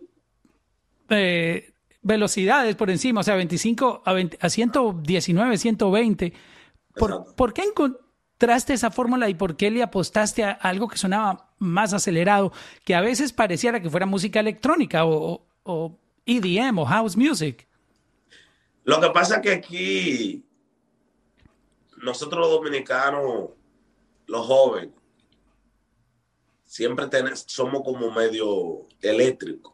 eh, 1.09 1.73
velocidades 2.01 2.75
por 2.75 2.91
encima, 2.91 3.21
o 3.21 3.23
sea, 3.23 3.35
25 3.35 4.03
a, 4.05 4.13
20, 4.13 4.37
a 4.39 4.49
119, 4.49 5.57
120. 5.57 6.33
¿Por, 6.95 7.35
¿Por, 7.35 7.53
qué 7.53 7.63
encontraste 7.63 8.04
esa 8.39 8.91
fórmula 8.91 9.29
y 9.29 9.33
por 9.33 9.55
qué 9.55 9.71
le 9.71 9.83
apostaste 9.83 10.43
a 10.43 10.51
algo 10.51 10.87
que 10.87 10.97
sonaba 10.97 11.53
más 11.57 11.93
acelerado, 11.93 12.51
que 12.83 12.95
a 12.95 13.01
veces 13.01 13.33
pareciera 13.33 13.81
que 13.81 13.89
fuera 13.89 14.05
música 14.05 14.39
electrónica 14.39 15.05
o, 15.05 15.45
o 15.63 15.97
EDM 16.25 16.79
o 16.79 16.85
house 16.85 17.15
music? 17.17 17.67
Lo 18.83 19.01
que 19.01 19.09
pasa 19.09 19.35
es 19.35 19.41
que 19.41 19.51
aquí 19.51 20.45
nosotros 21.97 22.41
los 22.41 22.51
dominicanos, 22.51 23.49
los 24.27 24.45
jóvenes, 24.45 24.93
siempre 26.65 27.07
somos 27.47 27.81
como 27.83 28.11
medio 28.11 28.87
eléctricos, 29.01 29.73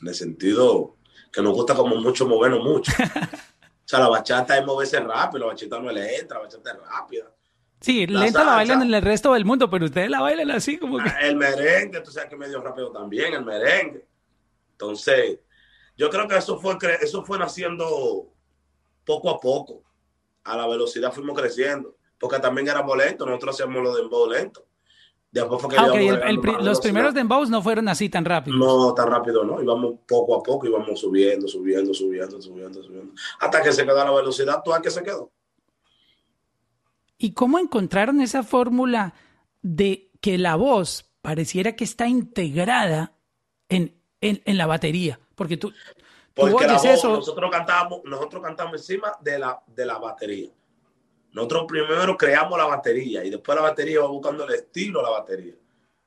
en 0.00 0.08
el 0.08 0.14
sentido 0.14 0.96
que 1.32 1.42
nos 1.42 1.54
gusta 1.54 1.74
como 1.74 1.96
mucho 1.96 2.28
movernos 2.28 2.62
mucho. 2.62 2.92
o 3.02 3.88
sea, 3.88 4.00
la 4.00 4.08
bachata 4.08 4.58
es 4.58 4.64
moverse 4.64 5.00
rápido, 5.00 5.46
la 5.46 5.52
bachata 5.52 5.80
no 5.80 5.90
es 5.90 5.96
lenta, 5.96 6.34
la 6.34 6.40
bachata 6.42 6.70
es 6.70 6.76
rápida. 6.78 7.31
Sí, 7.82 8.06
la 8.06 8.20
lenta 8.20 8.38
salsa, 8.38 8.50
la 8.50 8.56
bailan 8.56 8.82
en 8.82 8.94
el 8.94 9.02
resto 9.02 9.34
del 9.34 9.44
mundo, 9.44 9.68
pero 9.68 9.84
ustedes 9.84 10.08
la 10.08 10.20
bailan 10.20 10.50
así 10.52 10.78
como 10.78 10.98
que... 10.98 11.10
El 11.20 11.36
merengue, 11.36 12.00
tú 12.00 12.10
sabes 12.10 12.30
que 12.30 12.36
medio 12.36 12.62
rápido 12.62 12.92
también, 12.92 13.34
el 13.34 13.44
merengue. 13.44 14.06
Entonces, 14.72 15.40
yo 15.96 16.08
creo 16.08 16.28
que 16.28 16.36
eso 16.36 16.58
fue, 16.58 16.76
eso 17.00 17.24
fue 17.24 17.38
naciendo 17.38 18.28
poco 19.04 19.30
a 19.30 19.40
poco. 19.40 19.82
A 20.44 20.56
la 20.56 20.66
velocidad 20.66 21.12
fuimos 21.12 21.38
creciendo, 21.38 21.96
porque 22.18 22.38
también 22.38 22.68
éramos 22.68 22.96
lentos, 22.96 23.26
nosotros 23.26 23.54
hacíamos 23.54 23.82
lo 23.82 23.94
de 23.94 24.02
dembow 24.02 24.30
lento. 24.30 24.64
Después 25.32 25.62
fue 25.62 25.70
que 25.70 25.76
ah, 25.78 25.86
okay. 25.86 26.08
el, 26.08 26.22
el, 26.22 26.40
los 26.62 26.78
primeros 26.78 27.14
dembows 27.14 27.48
no 27.48 27.62
fueron 27.62 27.88
así 27.88 28.10
tan 28.10 28.24
rápidos. 28.24 28.58
No, 28.58 28.92
tan 28.92 29.10
rápido 29.10 29.42
no. 29.44 29.62
Íbamos 29.62 29.94
poco 30.06 30.36
a 30.36 30.42
poco, 30.42 30.66
íbamos 30.66 31.00
subiendo, 31.00 31.48
subiendo, 31.48 31.94
subiendo, 31.94 32.40
subiendo, 32.40 32.82
subiendo. 32.82 33.14
Hasta 33.40 33.62
que 33.62 33.72
se 33.72 33.84
quedó 33.84 34.04
la 34.04 34.12
velocidad, 34.12 34.60
¿tú 34.62 34.74
a 34.74 34.82
qué 34.82 34.90
se 34.90 35.02
quedó? 35.02 35.32
¿Y 37.22 37.34
cómo 37.34 37.60
encontraron 37.60 38.20
esa 38.20 38.42
fórmula 38.42 39.14
de 39.62 40.10
que 40.20 40.38
la 40.38 40.56
voz 40.56 41.14
pareciera 41.22 41.76
que 41.76 41.84
está 41.84 42.08
integrada 42.08 43.12
en, 43.68 43.96
en, 44.20 44.42
en 44.44 44.58
la 44.58 44.66
batería? 44.66 45.20
Porque 45.36 45.56
tú, 45.56 45.72
porque 46.34 46.66
la 46.66 46.72
voz, 46.72 46.84
eso? 46.84 47.10
nosotros 47.10 47.48
cantamos, 47.48 48.00
nosotros 48.04 48.42
cantamos 48.42 48.74
encima 48.74 49.12
de 49.20 49.38
la, 49.38 49.62
de 49.68 49.86
la 49.86 49.98
batería. 49.98 50.50
Nosotros 51.32 51.66
primero 51.68 52.16
creamos 52.16 52.58
la 52.58 52.64
batería 52.64 53.24
y 53.24 53.30
después 53.30 53.54
la 53.54 53.62
batería 53.62 54.00
va 54.00 54.08
buscando 54.08 54.44
el 54.44 54.54
estilo 54.54 54.98
de 54.98 55.04
la 55.04 55.10
batería 55.10 55.54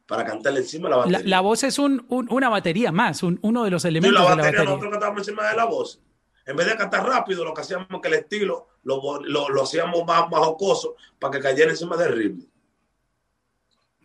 para 0.05 0.25
cantarle 0.25 0.59
encima 0.59 0.89
de 0.89 0.91
la 0.91 0.97
batería. 0.97 1.19
La, 1.19 1.25
la 1.25 1.39
voz 1.39 1.63
es 1.63 1.79
un, 1.79 2.05
un, 2.09 2.27
una 2.29 2.49
batería 2.49 2.91
más, 2.91 3.23
un, 3.23 3.39
uno 3.41 3.63
de 3.63 3.71
los 3.71 3.85
elementos 3.85 4.19
sí, 4.19 4.21
la 4.21 4.35
batería, 4.35 4.51
de 4.51 4.51
la 4.51 4.63
batería. 4.63 4.69
Nosotros 4.69 4.91
cantamos 4.91 5.19
encima 5.19 5.49
de 5.49 5.55
la 5.55 5.63
voz. 5.63 6.01
En 6.45 6.55
vez 6.55 6.67
de 6.67 6.75
cantar 6.75 7.05
rápido, 7.05 7.43
lo 7.43 7.53
que 7.53 7.61
hacíamos 7.61 7.87
que 8.01 8.07
el 8.07 8.13
estilo 8.13 8.67
lo, 8.83 9.19
lo, 9.21 9.49
lo 9.49 9.63
hacíamos 9.63 10.05
más, 10.05 10.29
más 10.29 10.41
jocoso 10.41 10.95
para 11.19 11.31
que 11.31 11.39
cayera 11.39 11.71
encima 11.71 11.97
del 11.97 12.13
ritmo. 12.13 12.43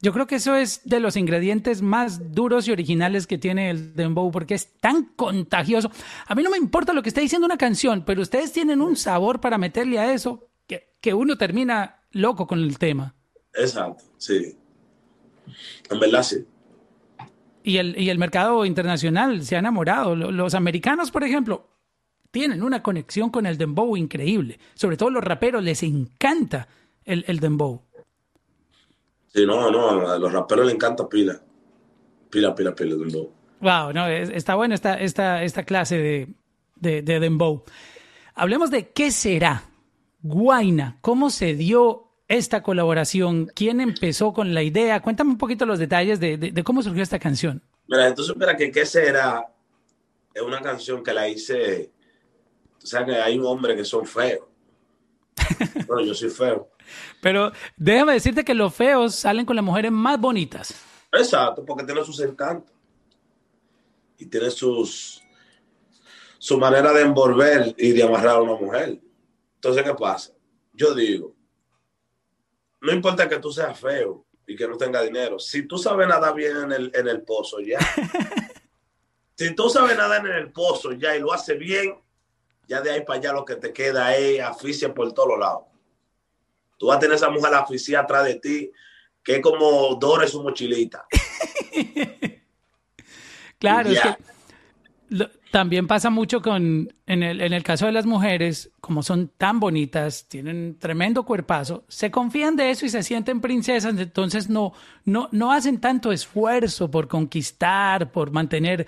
Yo 0.02 0.14
creo 0.14 0.26
que 0.26 0.36
eso 0.36 0.56
es 0.56 0.80
de 0.84 0.98
los 0.98 1.16
ingredientes 1.16 1.82
más 1.82 2.32
duros 2.32 2.66
y 2.66 2.72
originales 2.72 3.26
que 3.26 3.36
tiene 3.36 3.68
el 3.68 3.94
dembow 3.94 4.30
porque 4.30 4.54
es 4.54 4.78
tan 4.80 5.04
contagioso. 5.04 5.90
A 6.26 6.34
mí 6.34 6.42
no 6.42 6.48
me 6.48 6.56
importa 6.56 6.94
lo 6.94 7.02
que 7.02 7.10
esté 7.10 7.20
diciendo 7.20 7.44
una 7.44 7.58
canción, 7.58 8.04
pero 8.06 8.22
ustedes 8.22 8.50
tienen 8.52 8.80
un 8.80 8.96
sabor 8.96 9.42
para 9.42 9.58
meterle 9.58 9.98
a 9.98 10.14
eso 10.14 10.48
que, 10.66 10.94
que 11.02 11.12
uno 11.12 11.36
termina 11.36 12.02
loco 12.12 12.46
con 12.46 12.60
el 12.60 12.78
tema. 12.78 13.14
Exacto, 13.52 14.04
sí. 14.16 14.56
En 15.90 16.00
verdad 16.00 16.22
sí. 16.22 16.46
Y 17.62 17.76
el, 17.76 18.00
y 18.00 18.08
el 18.08 18.16
mercado 18.16 18.64
internacional 18.64 19.44
se 19.44 19.56
ha 19.56 19.58
enamorado. 19.58 20.16
Los 20.16 20.54
americanos, 20.54 21.10
por 21.10 21.24
ejemplo, 21.24 21.68
tienen 22.30 22.62
una 22.62 22.82
conexión 22.82 23.30
con 23.30 23.46
el 23.46 23.58
dembow 23.58 23.96
increíble. 23.96 24.58
Sobre 24.74 24.96
todo 24.96 25.10
los 25.10 25.24
raperos 25.24 25.62
les 25.62 25.82
encanta 25.82 26.68
el, 27.04 27.24
el 27.26 27.40
dembow. 27.40 27.82
Sí, 29.32 29.46
no, 29.46 29.70
no, 29.70 30.08
a 30.10 30.18
los 30.18 30.32
raperos 30.32 30.66
les 30.66 30.74
encanta 30.74 31.08
pila. 31.08 31.40
Pila, 32.30 32.54
pila, 32.54 32.74
pila, 32.74 32.96
dembow. 32.96 33.32
Wow, 33.60 33.92
no, 33.92 34.06
está 34.06 34.54
buena 34.54 34.74
esta, 34.74 34.94
esta, 34.94 35.42
esta 35.42 35.64
clase 35.64 35.98
de, 35.98 36.28
de, 36.76 37.02
de 37.02 37.20
dembow. 37.20 37.64
Hablemos 38.34 38.70
de 38.70 38.88
qué 38.90 39.10
será. 39.10 39.64
Guaina, 40.22 40.98
¿cómo 41.00 41.30
se 41.30 41.54
dio 41.54 42.08
esta 42.28 42.62
colaboración? 42.62 43.50
¿Quién 43.54 43.80
empezó 43.80 44.32
con 44.32 44.54
la 44.54 44.62
idea? 44.62 45.00
Cuéntame 45.00 45.30
un 45.30 45.38
poquito 45.38 45.66
los 45.66 45.78
detalles 45.78 46.20
de, 46.20 46.36
de, 46.36 46.52
de 46.52 46.64
cómo 46.64 46.82
surgió 46.82 47.02
esta 47.02 47.18
canción. 47.18 47.62
Mira, 47.88 48.06
entonces, 48.06 48.36
mira, 48.36 48.56
que 48.56 48.70
qué 48.70 48.86
será 48.86 49.46
es 50.32 50.42
una 50.42 50.60
canción 50.60 51.02
que 51.02 51.12
la 51.12 51.28
hice. 51.28 51.90
O 52.82 52.86
sea, 52.86 53.04
que 53.04 53.14
hay 53.14 53.38
un 53.38 53.46
hombre 53.46 53.76
que 53.76 53.84
son 53.84 54.06
feos. 54.06 54.46
bueno, 55.86 56.02
yo 56.02 56.14
soy 56.14 56.30
feo. 56.30 56.70
Pero 57.20 57.52
déjame 57.76 58.14
decirte 58.14 58.44
que 58.44 58.54
los 58.54 58.74
feos 58.74 59.14
salen 59.14 59.46
con 59.46 59.56
las 59.56 59.64
mujeres 59.64 59.92
más 59.92 60.18
bonitas. 60.18 60.74
Exacto, 61.12 61.64
porque 61.64 61.84
tienen 61.84 62.04
sus 62.04 62.20
encantos. 62.20 62.74
Y 64.18 64.26
tiene 64.26 64.50
sus 64.50 65.22
su 66.40 66.56
manera 66.56 66.92
de 66.94 67.02
envolver 67.02 67.74
y 67.76 67.92
de 67.92 68.02
amarrar 68.02 68.36
a 68.36 68.40
una 68.40 68.54
mujer. 68.54 68.98
Entonces, 69.56 69.82
¿qué 69.84 69.94
pasa? 69.94 70.32
Yo 70.72 70.94
digo, 70.94 71.36
no 72.80 72.92
importa 72.92 73.28
que 73.28 73.38
tú 73.38 73.52
seas 73.52 73.78
feo 73.78 74.24
y 74.46 74.56
que 74.56 74.66
no 74.66 74.78
tenga 74.78 75.02
dinero, 75.02 75.38
si 75.38 75.68
tú 75.68 75.76
sabes 75.76 76.08
nadar 76.08 76.34
bien 76.34 76.56
en 76.56 76.72
el, 76.72 76.90
en 76.94 77.08
el 77.08 77.22
pozo, 77.22 77.60
ya. 77.60 77.78
si 79.36 79.54
tú 79.54 79.68
sabes 79.68 79.98
nadar 79.98 80.26
en 80.26 80.32
el 80.32 80.50
pozo, 80.50 80.92
ya, 80.92 81.14
y 81.14 81.20
lo 81.20 81.30
haces 81.30 81.58
bien, 81.58 81.94
ya 82.70 82.80
de 82.80 82.92
ahí 82.92 83.04
para 83.04 83.18
allá 83.18 83.32
lo 83.32 83.44
que 83.44 83.56
te 83.56 83.72
queda 83.72 84.14
es 84.14 84.40
aficia 84.40 84.94
por 84.94 85.12
todos 85.12 85.36
lados. 85.36 85.64
Tú 86.78 86.86
vas 86.86 86.98
a 86.98 87.00
tener 87.00 87.16
esa 87.16 87.28
mujer 87.28 87.52
aficia 87.52 87.98
atrás 87.98 88.24
de 88.24 88.36
ti, 88.36 88.70
que 89.24 89.36
es 89.36 89.42
como 89.42 89.96
Dora 89.96 90.28
su 90.28 90.40
mochilita. 90.40 91.04
claro, 93.58 93.90
es 93.90 94.00
que 94.00 94.16
lo, 95.08 95.28
también 95.50 95.88
pasa 95.88 96.10
mucho 96.10 96.40
con, 96.40 96.94
en 97.06 97.22
el, 97.24 97.40
en 97.40 97.52
el 97.52 97.64
caso 97.64 97.86
de 97.86 97.92
las 97.92 98.06
mujeres, 98.06 98.70
como 98.80 99.02
son 99.02 99.32
tan 99.36 99.58
bonitas, 99.58 100.28
tienen 100.28 100.78
tremendo 100.78 101.24
cuerpazo, 101.24 101.82
se 101.88 102.12
confían 102.12 102.54
de 102.54 102.70
eso 102.70 102.86
y 102.86 102.88
se 102.88 103.02
sienten 103.02 103.40
princesas, 103.40 103.98
entonces 103.98 104.48
no, 104.48 104.74
no, 105.04 105.28
no 105.32 105.50
hacen 105.50 105.80
tanto 105.80 106.12
esfuerzo 106.12 106.88
por 106.88 107.08
conquistar, 107.08 108.12
por 108.12 108.30
mantener 108.30 108.86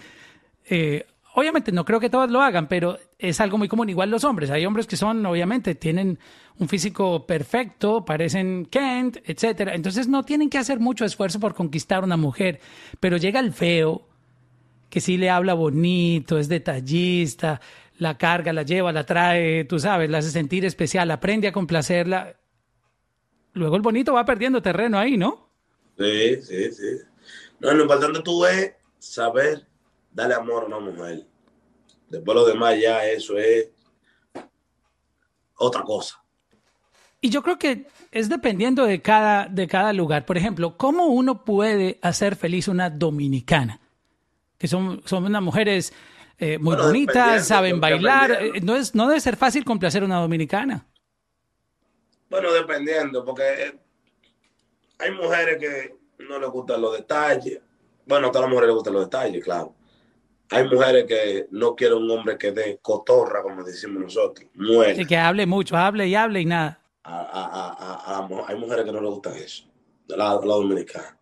eh, 0.66 1.05
obviamente 1.35 1.73
no 1.73 1.85
creo 1.85 2.01
que 2.01 2.11
todos 2.11 2.31
lo 2.31 2.40
hagan, 2.40 2.68
pero 2.68 2.99
es 3.18 3.40
algo 3.40 3.59
muy 3.59 3.68
común. 3.68 3.88
Igual 3.88 4.11
los 4.11 4.25
hombres, 4.25 4.51
hay 4.51 4.66
hombres 4.66 4.87
que 4.87 4.97
son, 4.97 5.25
obviamente, 5.27 5.75
tienen 5.75 6.18
un 6.59 6.68
físico 6.68 7.27
perfecto, 7.27 8.05
parecen 8.05 8.66
Kent, 8.66 9.18
etcétera. 9.25 9.75
Entonces 9.75 10.09
no 10.09 10.25
tienen 10.25 10.51
que 10.51 10.59
hacer 10.59 10.81
mucho 10.81 11.05
esfuerzo 11.05 11.40
por 11.40 11.55
conquistar 11.55 12.05
una 12.05 12.16
mujer, 12.16 12.61
pero 13.01 13.16
llega 13.16 13.40
el 13.40 13.53
feo 13.53 14.09
que 14.90 15.01
sí 15.01 15.16
le 15.16 15.31
habla 15.31 15.55
bonito, 15.55 16.38
es 16.38 16.49
detallista, 16.49 17.61
la 17.99 18.18
carga, 18.18 18.53
la 18.53 18.62
lleva, 18.62 18.92
la 18.92 19.07
trae, 19.07 19.64
tú 19.64 19.79
sabes, 19.79 20.11
la 20.11 20.18
hace 20.18 20.31
sentir 20.31 20.66
especial, 20.66 21.11
aprende 21.11 21.49
a 21.49 21.53
complacerla. 21.53 22.37
Luego 23.55 23.77
el 23.77 23.83
bonito 23.83 24.12
va 24.12 24.27
perdiendo 24.27 24.61
terreno 24.61 24.99
ahí, 24.99 25.16
¿no? 25.16 25.49
Sí, 25.97 26.42
sí, 26.42 26.73
sí. 26.73 26.99
No, 27.61 27.73
lo 27.73 27.83
importante 27.83 28.21
tú 28.21 28.45
es 28.45 28.73
saber 28.99 29.66
darle 30.12 30.35
amor 30.35 30.64
a 30.64 30.66
una 30.66 30.79
mujer. 30.79 31.27
Después 32.09 32.35
lo 32.35 32.46
demás 32.46 32.79
ya 32.79 33.05
eso 33.07 33.38
es 33.38 33.68
otra 35.57 35.83
cosa. 35.83 36.22
Y 37.20 37.31
yo 37.31 37.42
creo 37.42 37.59
que 37.59 37.87
es 38.11 38.29
dependiendo 38.29 38.85
de 38.85 39.01
cada, 39.01 39.46
de 39.46 39.66
cada 39.68 39.92
lugar. 39.92 40.27
Por 40.27 40.37
ejemplo, 40.37 40.77
¿cómo 40.77 41.07
uno 41.07 41.44
puede 41.44 41.98
hacer 42.03 42.37
feliz 42.37 42.68
una 42.68 42.90
dominicana? 42.90 43.81
Que 44.59 44.68
son, 44.68 45.03
son 45.07 45.25
unas 45.25 45.42
mujeres 45.42 45.92
eh, 46.38 46.59
muy 46.59 46.77
bonitas, 46.77 47.46
saben 47.46 47.81
bailar. 47.81 48.33
Eh, 48.33 48.61
no, 48.61 48.75
es, 48.75 48.94
no 48.94 49.07
debe 49.07 49.20
ser 49.20 49.37
fácil 49.37 49.64
complacer 49.64 50.03
a 50.03 50.07
una 50.07 50.20
dominicana. 50.20 50.87
Bueno, 52.29 52.53
dependiendo, 52.53 53.25
porque 53.25 53.79
hay 54.98 55.11
mujeres 55.12 55.59
que 55.59 55.96
no 56.25 56.38
les 56.38 56.51
gustan 56.51 56.81
los 56.81 56.96
detalles. 56.96 57.61
Bueno, 58.05 58.29
a 58.29 58.31
todas 58.33 58.42
las 58.42 58.51
mujeres 58.51 58.68
les 58.68 58.75
gustan 58.75 58.94
los 58.94 59.05
detalles, 59.05 59.44
claro. 59.44 59.75
Hay 60.53 60.69
mujeres 60.69 61.05
que 61.07 61.47
no 61.51 61.75
quieren 61.75 61.99
un 61.99 62.11
hombre 62.11 62.37
que 62.37 62.53
dé 62.53 62.79
cotorra, 62.83 63.43
como 63.43 63.65
decimos 63.65 64.03
nosotros. 64.03 64.47
Muere. 64.55 65.07
que 65.07 65.17
hable 65.17 65.47
mucho, 65.47 65.77
hable 65.77 66.07
y 66.07 66.15
hable 66.15 66.43
y 66.43 66.45
nada. 66.45 66.79
hay 67.05 68.57
mujeres 68.59 68.85
que 68.85 68.93
no 68.93 69.01
les 69.01 69.11
gusta 69.11 69.37
eso. 69.37 69.65
La, 70.09 70.35
la 70.35 70.35
dominicana. 70.35 71.19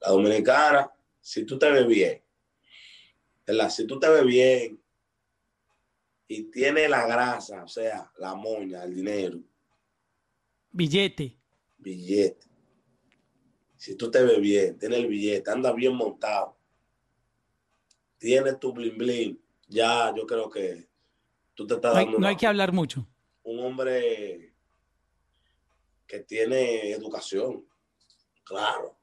La 0.00 0.10
dominicana, 0.10 0.90
si 1.20 1.44
tú 1.44 1.58
te 1.58 1.68
ves 1.68 1.86
bien, 1.86 2.22
¿verdad? 3.44 3.70
Si 3.70 3.84
tú 3.86 3.98
te 3.98 4.08
ves 4.08 4.24
bien 4.24 4.80
y 6.28 6.44
tienes 6.44 6.88
la 6.88 7.06
grasa, 7.06 7.64
o 7.64 7.68
sea, 7.68 8.08
la 8.18 8.36
moña, 8.36 8.84
el 8.84 8.94
dinero. 8.94 9.40
Billete. 10.70 11.36
Billete. 11.78 12.46
Si 13.76 13.96
tú 13.96 14.10
te 14.10 14.22
ves 14.22 14.40
bien, 14.40 14.78
tienes 14.78 15.00
el 15.00 15.08
billete, 15.08 15.50
anda 15.50 15.72
bien 15.72 15.94
montado 15.94 16.55
tienes 18.18 18.58
tu 18.58 18.72
bling 18.72 18.96
bling, 18.96 19.40
ya 19.68 20.12
yo 20.14 20.26
creo 20.26 20.48
que 20.50 20.88
tú 21.54 21.66
te 21.66 21.74
estás 21.74 21.94
dando. 21.94 22.18
No 22.18 22.26
hay, 22.26 22.36
que 22.36 22.46
hablar 22.46 22.72
mucho. 22.72 23.06
Un 23.42 23.60
hombre 23.60 24.54
que 26.06 26.20
tiene 26.20 26.92
educación, 26.92 27.66
claro. 28.44 28.96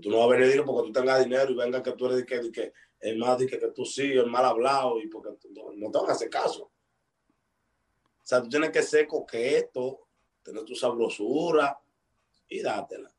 Tú 0.00 0.10
no 0.10 0.18
vas 0.18 0.36
a 0.36 0.38
venir 0.38 0.64
porque 0.64 0.88
tú 0.88 0.92
tengas 0.92 1.22
dinero 1.22 1.52
y 1.52 1.54
venga 1.54 1.82
que 1.82 1.92
tú 1.92 2.06
eres 2.06 2.24
que, 2.24 2.50
que 2.50 2.72
el 3.00 3.18
más 3.18 3.36
que, 3.36 3.46
que 3.46 3.68
tú 3.68 3.84
sí, 3.84 4.12
el 4.12 4.26
mal 4.26 4.44
hablado 4.44 5.00
y 5.00 5.08
porque 5.08 5.30
no, 5.50 5.72
no 5.74 5.90
te 5.90 5.98
van 5.98 6.08
a 6.08 6.12
hacer 6.12 6.30
caso. 6.30 6.64
O 6.64 8.26
sea, 8.26 8.42
tú 8.42 8.48
tienes 8.48 8.70
que 8.70 8.82
ser 8.82 9.06
coqueto, 9.06 10.08
tener 10.42 10.64
tu 10.64 10.74
sabrosura 10.74 11.78
y 12.48 12.62
dátela. 12.62 13.14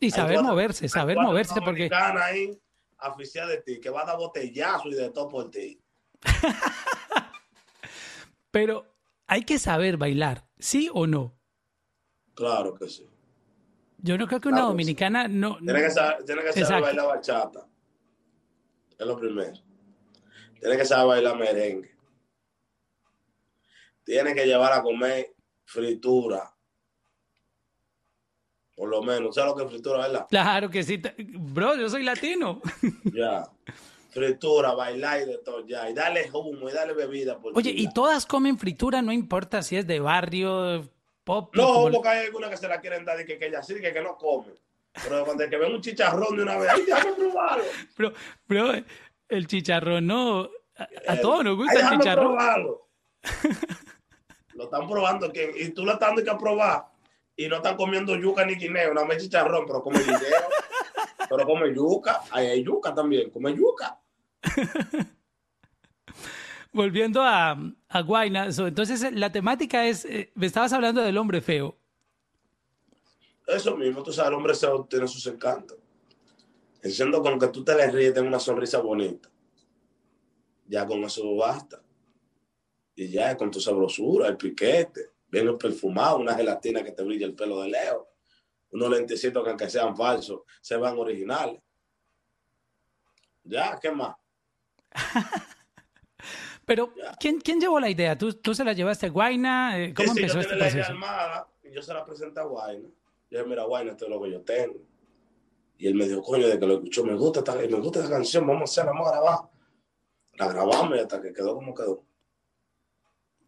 Y 0.00 0.10
saber 0.10 0.42
moverse, 0.42 0.88
saber 0.88 1.16
moverse, 1.18 1.60
porque 1.60 1.88
oficial 3.10 3.48
de 3.48 3.62
ti, 3.62 3.80
que 3.80 3.90
va 3.90 4.02
a 4.02 4.06
dar 4.06 4.18
botellazo 4.18 4.88
y 4.88 4.94
de 4.94 5.10
todo 5.10 5.28
por 5.28 5.50
ti. 5.50 5.80
Pero 8.50 8.94
hay 9.26 9.44
que 9.44 9.58
saber 9.58 9.96
bailar, 9.96 10.46
¿sí 10.58 10.90
o 10.92 11.06
no? 11.06 11.38
Claro 12.34 12.74
que 12.74 12.88
sí. 12.88 13.08
Yo 13.98 14.18
no 14.18 14.26
creo 14.26 14.40
que 14.40 14.48
una 14.48 14.62
dominicana 14.62 15.28
no. 15.28 15.58
Tiene 15.58 15.82
que 15.82 15.90
saber, 15.90 16.24
tiene 16.24 16.42
que 16.42 16.64
saber 16.64 16.82
bailar 16.82 17.06
bachata. 17.06 17.68
Es 18.98 19.06
lo 19.06 19.18
primero. 19.18 19.54
Tiene 20.60 20.76
que 20.76 20.84
saber 20.84 21.06
bailar 21.06 21.38
merengue. 21.38 21.96
Tiene 24.04 24.34
que 24.34 24.44
llevar 24.44 24.72
a 24.72 24.82
comer 24.82 25.34
fritura. 25.64 26.51
Por 28.82 28.90
lo 28.90 29.00
menos, 29.00 29.36
¿sabes 29.36 29.52
lo 29.52 29.56
que 29.56 29.62
es 29.62 29.70
fritura, 29.70 29.98
verdad? 29.98 30.26
Claro 30.28 30.68
que 30.68 30.82
sí. 30.82 31.00
Bro, 31.16 31.76
yo 31.76 31.88
soy 31.88 32.02
latino. 32.02 32.60
Ya. 33.14 33.48
Fritura, 34.10 34.74
bailar 34.74 35.22
y 35.22 35.26
de 35.26 35.38
todo, 35.38 35.64
ya. 35.64 35.88
Y 35.88 35.94
dale 35.94 36.28
humo 36.32 36.68
y 36.68 36.72
dale 36.72 36.92
bebida. 36.92 37.38
Oye, 37.54 37.70
¿y 37.70 37.92
todas 37.94 38.26
comen 38.26 38.58
fritura? 38.58 39.00
No 39.00 39.12
importa 39.12 39.62
si 39.62 39.76
es 39.76 39.86
de 39.86 40.00
barrio, 40.00 40.82
pop. 41.22 41.54
No, 41.54 41.88
porque 41.92 42.08
hay 42.08 42.26
algunas 42.26 42.50
que 42.50 42.56
se 42.56 42.66
la 42.66 42.80
quieren 42.80 43.04
dar 43.04 43.20
y 43.20 43.24
que, 43.24 43.38
que 43.38 43.46
ella 43.46 43.62
sí, 43.62 43.74
que, 43.80 43.92
que 43.92 44.02
no 44.02 44.16
come. 44.16 44.52
Pero 45.00 45.24
cuando 45.24 45.48
que 45.48 45.56
ven 45.56 45.74
un 45.74 45.80
chicharrón 45.80 46.36
de 46.36 46.42
una 46.42 46.58
vez, 46.58 46.70
¡ay, 46.74 46.82
déjame 46.84 47.12
probarlo! 47.12 47.64
Bro, 47.96 48.12
bro, 48.48 48.72
el 49.28 49.46
chicharrón 49.46 50.08
no. 50.08 50.50
A, 51.06 51.20
todos 51.20 51.44
nos 51.44 51.56
gusta 51.56 51.78
el 51.78 51.98
chicharrón. 51.98 52.34
Probarlo. 52.34 52.88
lo 54.54 54.64
están 54.64 54.88
probando 54.88 55.32
que, 55.32 55.54
y 55.56 55.68
tú 55.68 55.84
lo 55.84 55.92
estás 55.92 56.08
dando 56.08 56.24
que 56.24 56.36
probar 56.36 56.91
y 57.36 57.48
no 57.48 57.56
están 57.56 57.76
comiendo 57.76 58.16
yuca 58.16 58.44
ni 58.44 58.54
guineo, 58.54 58.92
no 58.94 59.06
me 59.06 59.16
chicharrón, 59.16 59.66
pero 59.66 59.82
come 59.82 60.00
guineo, 60.00 60.20
pero 61.28 61.46
come 61.46 61.74
yuca, 61.74 62.22
ahí 62.30 62.46
hay 62.46 62.64
yuca 62.64 62.94
también, 62.94 63.30
come 63.30 63.54
yuca. 63.54 63.98
Volviendo 66.72 67.22
a, 67.22 67.56
a 67.88 68.02
Guayna, 68.02 68.46
entonces 68.46 69.12
la 69.12 69.30
temática 69.30 69.86
es, 69.86 70.04
eh, 70.06 70.32
me 70.34 70.46
estabas 70.46 70.72
hablando 70.72 71.02
del 71.02 71.18
hombre 71.18 71.40
feo. 71.40 71.78
Eso 73.46 73.76
mismo, 73.76 74.02
tú 74.02 74.12
sabes, 74.12 74.30
el 74.30 74.34
hombre 74.36 74.54
feo 74.54 74.86
tiene 74.88 75.06
sus 75.06 75.26
encantos. 75.26 75.78
Diciendo 76.82 77.22
con 77.22 77.38
que 77.38 77.48
tú 77.48 77.62
te 77.62 77.76
le 77.76 77.90
ríes, 77.90 78.14
tenga 78.14 78.28
una 78.28 78.40
sonrisa 78.40 78.78
bonita. 78.80 79.28
Ya 80.66 80.86
con 80.86 81.04
eso 81.04 81.36
basta. 81.36 81.82
Y 82.94 83.08
ya 83.08 83.36
con 83.36 83.50
tu 83.50 83.60
sabrosura, 83.60 84.28
el 84.28 84.36
piquete 84.36 85.11
bien 85.32 85.56
perfumado, 85.56 86.18
una 86.18 86.34
gelatina 86.34 86.84
que 86.84 86.92
te 86.92 87.02
brilla 87.02 87.26
el 87.26 87.34
pelo 87.34 87.62
de 87.62 87.70
lejos, 87.70 88.06
unos 88.70 88.90
lentecitos 88.90 89.42
que 89.42 89.48
aunque 89.48 89.70
sean 89.70 89.96
falsos, 89.96 90.42
se 90.60 90.76
van 90.76 90.98
originales. 90.98 91.60
Ya, 93.42 93.78
¿qué 93.80 93.90
más? 93.90 94.14
Pero, 96.64 96.92
¿quién, 97.18 97.40
¿quién, 97.40 97.60
llevó 97.60 97.80
la 97.80 97.90
idea? 97.90 98.16
¿Tú, 98.16 98.34
¿Tú, 98.34 98.54
se 98.54 98.64
la 98.64 98.72
llevaste 98.72 99.06
a 99.06 99.10
Guaina? 99.10 99.82
Eh, 99.82 99.94
¿Cómo 99.94 100.12
empezó 100.12 100.38
este 100.38 100.54
proceso? 100.54 100.78
La 100.78 100.86
armada, 100.86 101.48
y 101.64 101.72
yo 101.72 101.82
se 101.82 101.92
la 101.92 102.04
presenté 102.04 102.38
a 102.38 102.44
Guaina. 102.44 102.88
Yo 103.30 103.38
dije, 103.38 103.44
mira, 103.44 103.64
Guaina, 103.64 103.92
esto 103.92 104.04
es 104.04 104.10
lo 104.10 104.22
que 104.22 104.30
yo 104.30 104.42
tengo. 104.42 104.76
Y 105.78 105.88
él 105.88 105.94
me 105.94 106.06
dijo, 106.06 106.22
coño, 106.22 106.46
de 106.46 106.60
que 106.60 106.66
lo 106.66 106.74
escuchó, 106.74 107.04
me 107.04 107.14
gusta 107.14 107.40
esta, 107.40 107.56
me 107.56 107.66
gusta 107.80 107.98
esta 107.98 108.10
canción, 108.10 108.46
vamos 108.46 108.60
a 108.60 108.64
hacerla, 108.64 108.92
vamos 108.92 109.08
a 109.08 109.10
grabar. 109.12 109.38
La 110.34 110.48
grabamos 110.48 110.96
y 110.96 111.00
hasta 111.00 111.20
que 111.20 111.32
quedó 111.32 111.54
como 111.54 111.74
quedó. 111.74 112.04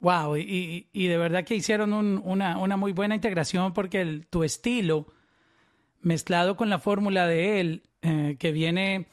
Wow, 0.04 0.36
y, 0.36 0.86
y, 0.92 1.06
de 1.06 1.16
verdad 1.16 1.46
que 1.46 1.54
hicieron 1.54 1.94
una, 1.94 2.58
una, 2.58 2.76
muy 2.76 2.92
buena 2.92 3.14
integración 3.14 3.72
porque 3.72 4.20
tu 4.28 4.44
estilo, 4.44 5.06
mezclado 6.02 6.58
con 6.58 6.68
la 6.68 6.78
fórmula 6.78 7.26
de 7.26 7.58
él, 7.58 7.82
eh, 8.02 8.36
que 8.38 8.52
viene, 8.52 9.06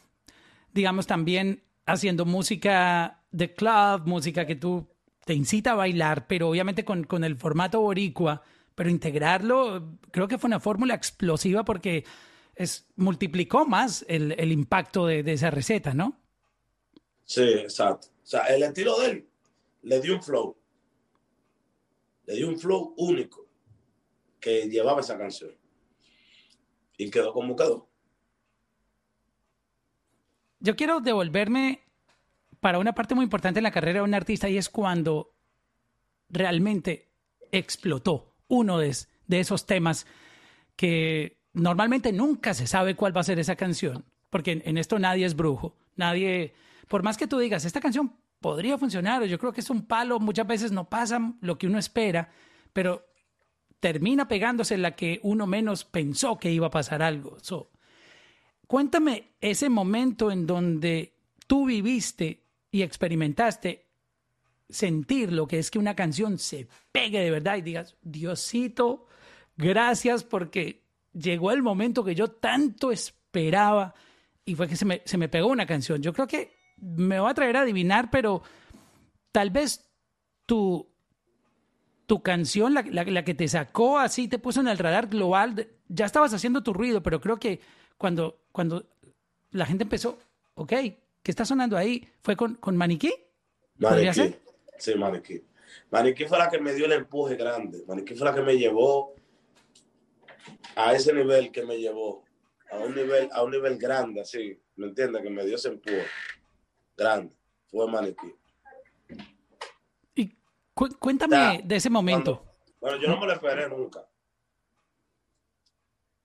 digamos, 0.73 1.07
también 1.07 1.63
haciendo 1.85 2.25
música 2.25 3.23
de 3.31 3.53
club, 3.53 4.05
música 4.05 4.45
que 4.45 4.57
tú 4.57 4.85
te 5.23 5.33
incita 5.33 5.71
a 5.71 5.75
bailar, 5.75 6.27
pero 6.27 6.49
obviamente 6.49 6.83
con, 6.83 7.05
con 7.05 7.23
el 7.23 7.37
formato 7.37 7.79
boricua, 7.79 8.41
pero 8.75 8.89
integrarlo, 8.89 9.97
creo 10.11 10.27
que 10.27 10.37
fue 10.37 10.49
una 10.49 10.59
fórmula 10.59 10.93
explosiva 10.93 11.63
porque 11.63 12.03
es, 12.53 12.85
multiplicó 12.97 13.65
más 13.65 14.03
el, 14.09 14.33
el 14.37 14.51
impacto 14.51 15.07
de, 15.07 15.23
de, 15.23 15.31
esa 15.31 15.51
receta, 15.51 15.93
¿no? 15.93 16.19
Sí, 17.23 17.43
exacto. 17.43 18.09
O 18.21 18.27
sea, 18.27 18.41
el 18.47 18.63
estilo 18.63 18.99
de 18.99 19.09
él 19.09 19.27
le 19.83 20.01
dio 20.01 20.15
un 20.15 20.21
flow 20.21 20.60
le 22.31 22.37
dio 22.37 22.47
un 22.47 22.57
flow 22.57 22.93
único 22.95 23.45
que 24.39 24.69
llevaba 24.69 25.01
esa 25.01 25.17
canción. 25.17 25.51
Y 26.97 27.11
quedó 27.11 27.33
quedó. 27.33 27.89
Yo 30.61 30.75
quiero 30.77 31.01
devolverme 31.01 31.81
para 32.61 32.79
una 32.79 32.93
parte 32.93 33.15
muy 33.15 33.25
importante 33.25 33.59
en 33.59 33.63
la 33.63 33.71
carrera 33.71 33.99
de 33.99 34.05
un 34.05 34.13
artista 34.13 34.47
y 34.47 34.57
es 34.57 34.69
cuando 34.69 35.33
realmente 36.29 37.11
explotó 37.51 38.33
uno 38.47 38.77
de, 38.77 38.95
esos 39.27 39.65
temas 39.65 40.05
que 40.77 41.37
normalmente 41.51 42.13
nunca 42.13 42.53
se 42.53 42.65
sabe 42.65 42.95
cuál 42.95 43.15
va 43.15 43.21
a 43.21 43.25
ser 43.25 43.39
esa 43.39 43.57
canción, 43.57 44.05
porque 44.29 44.61
en 44.63 44.77
esto 44.77 44.99
nadie 44.99 45.25
es 45.25 45.35
brujo, 45.35 45.75
nadie, 45.97 46.53
por 46.87 47.03
más 47.03 47.17
que 47.17 47.27
tú 47.27 47.39
digas, 47.39 47.65
esta 47.65 47.81
canción 47.81 48.15
podría 48.41 48.77
funcionar, 48.77 49.23
yo 49.25 49.39
creo 49.39 49.53
que 49.53 49.61
es 49.61 49.69
un 49.69 49.85
palo, 49.85 50.19
muchas 50.19 50.47
veces 50.47 50.71
no 50.71 50.89
pasa 50.89 51.33
lo 51.41 51.57
que 51.57 51.67
uno 51.67 51.77
espera, 51.77 52.29
pero 52.73 53.05
termina 53.79 54.27
pegándose 54.27 54.77
la 54.77 54.95
que 54.95 55.19
uno 55.23 55.47
menos 55.47 55.85
pensó 55.85 56.37
que 56.37 56.51
iba 56.51 56.67
a 56.67 56.71
pasar 56.71 57.01
algo. 57.01 57.37
cuéntame 58.67 59.35
ese 59.39 59.69
momento 59.69 60.31
en 60.31 60.47
donde 60.47 61.13
tú 61.47 61.65
viviste 61.65 62.43
y 62.71 62.81
experimentaste 62.81 63.85
sentir 64.69 65.31
lo 65.33 65.47
que 65.47 65.59
es 65.59 65.69
que 65.69 65.79
una 65.79 65.95
canción 65.95 66.39
se 66.39 66.67
pegue 66.91 67.19
de 67.19 67.31
verdad 67.31 67.57
y 67.57 67.61
digas, 67.61 67.95
Diosito, 68.01 69.07
gracias 69.57 70.23
porque 70.23 70.83
llegó 71.13 71.51
el 71.51 71.61
momento 71.61 72.03
que 72.03 72.15
yo 72.15 72.29
tanto 72.29 72.91
esperaba 72.91 73.93
y 74.45 74.55
fue 74.55 74.67
que 74.67 74.77
se 74.77 74.85
me, 74.85 75.01
se 75.05 75.17
me 75.17 75.27
pegó 75.29 75.47
una 75.47 75.65
canción. 75.65 76.01
Yo 76.01 76.13
creo 76.13 76.27
que 76.27 76.60
me 76.81 77.19
va 77.19 77.29
a 77.29 77.33
traer 77.33 77.57
a 77.57 77.61
adivinar, 77.61 78.09
pero 78.11 78.41
tal 79.31 79.51
vez 79.51 79.89
tu, 80.45 80.89
tu 82.07 82.21
canción, 82.21 82.73
la, 82.73 82.81
la, 82.81 83.23
que 83.23 83.33
te 83.33 83.47
sacó 83.47 83.99
así, 83.99 84.27
te 84.27 84.39
puso 84.39 84.59
en 84.59 84.67
el 84.67 84.77
radar 84.77 85.07
global, 85.07 85.67
ya 85.87 86.05
estabas 86.05 86.33
haciendo 86.33 86.63
tu 86.63 86.73
ruido, 86.73 87.01
pero 87.01 87.21
creo 87.21 87.37
que 87.37 87.61
cuando, 87.97 88.41
cuando 88.51 88.85
la 89.51 89.65
gente 89.65 89.83
empezó, 89.83 90.17
ok, 90.55 90.69
¿qué 90.69 90.97
está 91.23 91.45
sonando 91.45 91.77
ahí? 91.77 92.07
¿Fue 92.21 92.35
con, 92.35 92.55
con 92.55 92.75
Maniquí? 92.75 93.13
¿Podría 93.79 94.13
ser? 94.13 94.39
Sí, 94.77 94.95
Maniquí. 94.95 95.43
Maniquí 95.91 96.25
fue 96.25 96.37
la 96.37 96.49
que 96.49 96.59
me 96.59 96.73
dio 96.73 96.85
el 96.85 96.93
empuje 96.93 97.35
grande. 97.35 97.83
Maniquí 97.87 98.15
fue 98.15 98.25
la 98.25 98.35
que 98.35 98.41
me 98.41 98.57
llevó 98.57 99.13
a 100.75 100.93
ese 100.93 101.13
nivel 101.13 101.51
que 101.51 101.63
me 101.63 101.77
llevó, 101.77 102.23
a 102.71 102.77
un 102.79 102.95
nivel, 102.95 103.29
a 103.31 103.43
un 103.43 103.51
nivel 103.51 103.77
grande, 103.77 104.21
así, 104.21 104.59
¿me 104.75 104.87
entiendes? 104.87 105.21
Que 105.21 105.29
me 105.29 105.45
dio 105.45 105.55
ese 105.55 105.69
empuje 105.69 106.05
grande. 107.01 107.35
Fue 107.67 107.89
Maniquí. 107.89 108.35
Y 110.15 110.37
cuéntame 110.73 111.61
de 111.63 111.75
ese 111.75 111.89
momento. 111.89 112.45
bueno, 112.79 112.97
yo 112.97 113.07
no 113.07 113.19
me 113.19 113.25
lo 113.25 113.33
esperé 113.33 113.67
nunca. 113.69 113.99
O 114.01 114.07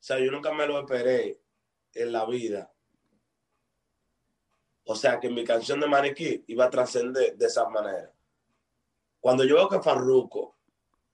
sea, 0.07 0.19
yo 0.19 0.31
nunca 0.31 0.53
me 0.53 0.67
lo 0.67 0.79
esperé 0.79 1.41
en 1.95 2.13
la 2.13 2.27
vida. 2.27 2.71
O 4.85 4.95
sea, 4.95 5.19
que 5.19 5.29
mi 5.29 5.45
canción 5.45 5.81
de 5.81 5.89
Maniquí 5.89 6.45
iba 6.47 6.67
a 6.67 6.71
trascender 6.71 7.37
de 7.37 7.47
esa 7.47 7.69
manera. 7.69 8.13
Cuando 9.19 9.45
yo 9.45 9.57
veo 9.57 9.69
que 9.69 9.81
Farruko 9.81 10.57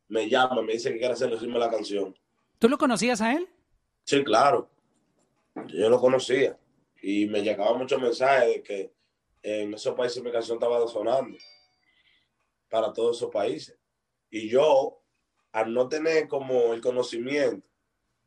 me 0.09 0.29
llama, 0.29 0.61
me 0.61 0.75
dice 0.75 0.93
que 0.93 0.99
quiere 0.99 1.15
hacer 1.15 1.33
el 1.33 1.41
ritmo 1.41 1.55
de 1.55 1.65
la 1.65 1.71
canción. 1.71 2.15
¿Tú 2.59 2.69
lo 2.69 2.77
conocías 2.77 3.23
a 3.23 3.33
él? 3.33 3.49
Sí, 4.05 4.23
claro. 4.23 4.69
Yo 5.69 5.89
lo 5.89 5.99
conocía. 5.99 6.59
Y 7.01 7.27
me 7.27 7.43
llegaban 7.43 7.79
muchos 7.79 8.01
mensajes 8.01 8.49
de 8.49 8.63
que 8.63 8.93
en 9.43 9.75
esos 9.75 9.95
países 9.95 10.23
mi 10.23 10.31
canción 10.31 10.57
estaba 10.57 10.87
sonando. 10.87 11.37
Para 12.69 12.93
todos 12.93 13.17
esos 13.17 13.31
países. 13.31 13.77
Y 14.31 14.49
yo, 14.49 15.03
al 15.53 15.75
no 15.75 15.89
tener 15.89 16.29
como 16.29 16.73
el 16.73 16.81
conocimiento 16.81 17.67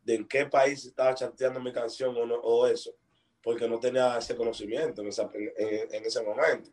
de 0.03 0.15
en 0.15 0.27
qué 0.27 0.45
país 0.45 0.85
estaba 0.85 1.15
chanteando 1.15 1.59
mi 1.59 1.73
canción 1.73 2.15
o, 2.15 2.35
o 2.41 2.67
eso, 2.67 2.95
porque 3.41 3.67
no 3.67 3.79
tenía 3.79 4.17
ese 4.17 4.35
conocimiento 4.35 5.01
en, 5.01 5.07
ese 5.07 6.23
momento. 6.23 6.71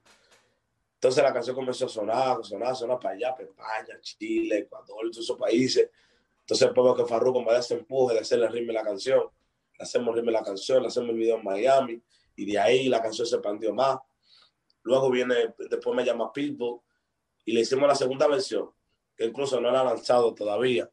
Entonces 0.94 1.22
la 1.22 1.33
canción 1.33 1.57
comenzó 1.57 1.87
a 1.87 1.88
sonar, 1.88 2.40
a 2.40 2.42
sonar, 2.42 2.68
a 2.68 2.74
sonar 2.74 2.98
para 2.98 3.14
allá, 3.14 3.33
para 3.33 3.44
España, 3.44 4.00
Chile, 4.00 4.59
Ecuador, 4.59 5.11
todos 5.11 5.18
esos 5.18 5.38
países. 5.38 5.90
Entonces 6.40 6.70
veo 6.74 6.94
que 6.94 7.05
Farruko 7.05 7.42
me 7.42 7.52
da 7.52 7.59
ese 7.59 7.74
empuje 7.74 8.14
de 8.14 8.20
hacerle 8.20 8.48
ritmo 8.48 8.72
la 8.72 8.83
canción. 8.83 9.24
Le 9.78 9.83
hacemos 9.83 10.14
ritmo 10.14 10.31
la 10.31 10.42
canción, 10.42 10.83
le 10.83 10.88
hacemos 10.88 11.11
el 11.11 11.16
video 11.16 11.38
en 11.38 11.44
Miami 11.44 12.02
y 12.37 12.44
de 12.44 12.59
ahí 12.59 12.88
la 12.88 13.02
canción 13.02 13.26
se 13.26 13.37
expandió 13.37 13.74
más. 13.74 13.98
Luego 14.82 15.10
viene, 15.10 15.54
después 15.70 15.96
me 15.96 16.04
llama 16.04 16.32
Pitbull 16.32 16.80
y 17.44 17.52
le 17.52 17.60
hicimos 17.60 17.88
la 17.88 17.94
segunda 17.94 18.26
versión, 18.26 18.70
que 19.16 19.24
incluso 19.24 19.60
no 19.60 19.70
la 19.70 19.84
lanzado 19.84 20.34
todavía. 20.34 20.90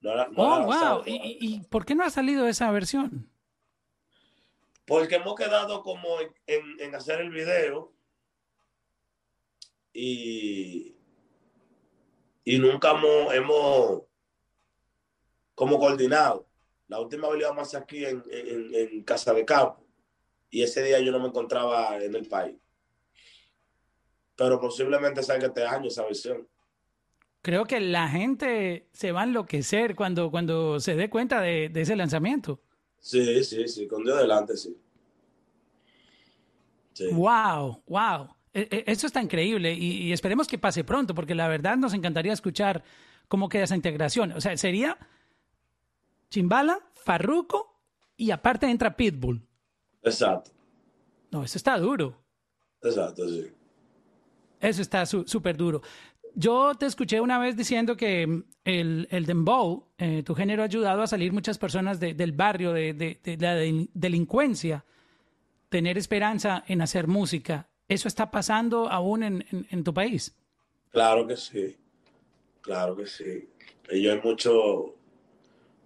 No 0.00 0.12
oh, 0.36 0.64
wow. 0.64 1.02
¿Y, 1.06 1.38
¿Y, 1.40 1.60
por 1.64 1.86
qué 1.86 1.94
no 1.94 2.04
ha 2.04 2.10
salido 2.10 2.46
esa 2.46 2.70
versión? 2.70 3.30
Porque 4.86 5.16
hemos 5.16 5.34
quedado 5.34 5.82
como 5.82 6.20
en, 6.20 6.80
en 6.80 6.94
hacer 6.94 7.20
el 7.20 7.30
video 7.30 7.94
y, 9.94 10.94
y 12.44 12.58
nunca 12.58 12.92
hemos, 13.32 14.02
como 15.54 15.78
coordinado. 15.78 16.46
La 16.88 17.00
última 17.00 17.28
vez 17.30 17.40
íbamos 17.40 17.74
aquí 17.74 18.04
en, 18.04 18.22
en, 18.30 19.02
Casa 19.04 19.32
de 19.32 19.44
Campo 19.44 19.86
y 20.50 20.62
ese 20.62 20.82
día 20.82 21.00
yo 21.00 21.10
no 21.12 21.20
me 21.20 21.28
encontraba 21.28 21.96
en 22.02 22.14
el 22.14 22.28
país. 22.28 22.56
Pero 24.36 24.60
posiblemente 24.60 25.22
salga 25.22 25.48
este 25.48 25.64
año 25.64 25.88
esa 25.88 26.04
versión. 26.04 26.48
Creo 27.42 27.66
que 27.66 27.78
la 27.78 28.08
gente 28.08 28.88
se 28.92 29.12
va 29.12 29.20
a 29.20 29.24
enloquecer 29.24 29.94
cuando, 29.94 30.30
cuando 30.30 30.80
se 30.80 30.96
dé 30.96 31.10
cuenta 31.10 31.40
de, 31.40 31.68
de 31.68 31.80
ese 31.82 31.94
lanzamiento. 31.94 32.60
Sí, 32.98 33.44
sí, 33.44 33.68
sí, 33.68 33.86
con 33.86 34.02
Dios 34.02 34.18
delante, 34.18 34.56
sí. 34.56 34.74
sí. 36.94 37.08
Wow, 37.12 37.82
wow. 37.86 38.34
E, 38.54 38.68
e, 38.70 38.84
eso 38.86 39.06
está 39.06 39.20
increíble 39.20 39.74
y, 39.74 40.12
esperemos 40.12 40.46
que 40.46 40.58
pase 40.58 40.84
pronto, 40.84 41.14
porque 41.14 41.34
la 41.34 41.48
verdad 41.48 41.76
nos 41.76 41.92
encantaría 41.92 42.32
escuchar 42.32 42.84
cómo 43.28 43.48
queda 43.48 43.64
esa 43.64 43.76
integración. 43.76 44.32
O 44.32 44.40
sea, 44.40 44.56
sería 44.56 44.96
Chimbala, 46.30 46.80
Farruko 46.94 47.78
y 48.16 48.30
aparte 48.30 48.70
entra 48.70 48.96
Pitbull. 48.96 49.46
Exacto. 50.02 50.52
No, 51.30 51.42
eso 51.42 51.58
está 51.58 51.76
duro. 51.78 52.22
Exacto, 52.80 53.28
sí. 53.28 53.52
Eso 54.64 54.82
está 54.82 55.04
súper 55.06 55.56
duro. 55.56 55.82
Yo 56.34 56.74
te 56.74 56.86
escuché 56.86 57.20
una 57.20 57.38
vez 57.38 57.56
diciendo 57.56 57.96
que 57.96 58.42
el, 58.64 59.06
el 59.10 59.26
dembow, 59.26 59.86
eh, 59.98 60.22
tu 60.24 60.34
género 60.34 60.62
ha 60.62 60.64
ayudado 60.64 61.02
a 61.02 61.06
salir 61.06 61.32
muchas 61.32 61.58
personas 61.58 62.00
del 62.00 62.32
barrio, 62.32 62.72
de, 62.72 62.92
de 62.92 63.36
la 63.38 63.54
delincuencia, 63.94 64.84
tener 65.68 65.98
esperanza 65.98 66.64
en 66.66 66.82
hacer 66.82 67.06
música. 67.06 67.68
¿Eso 67.88 68.08
está 68.08 68.30
pasando 68.30 68.88
aún 68.88 69.22
en, 69.22 69.84
tu 69.84 69.92
país? 69.92 70.34
Claro 70.90 71.26
que 71.26 71.36
sí, 71.36 71.76
claro 72.62 72.96
que 72.96 73.06
sí. 73.06 73.48
Y 73.90 74.08
hay 74.08 74.20
muchos 74.22 74.92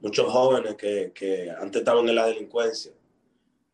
muchos 0.00 0.30
jóvenes 0.30 0.76
que, 0.76 1.52
antes 1.60 1.80
estaban 1.80 2.08
en 2.08 2.14
la 2.14 2.26
delincuencia 2.26 2.92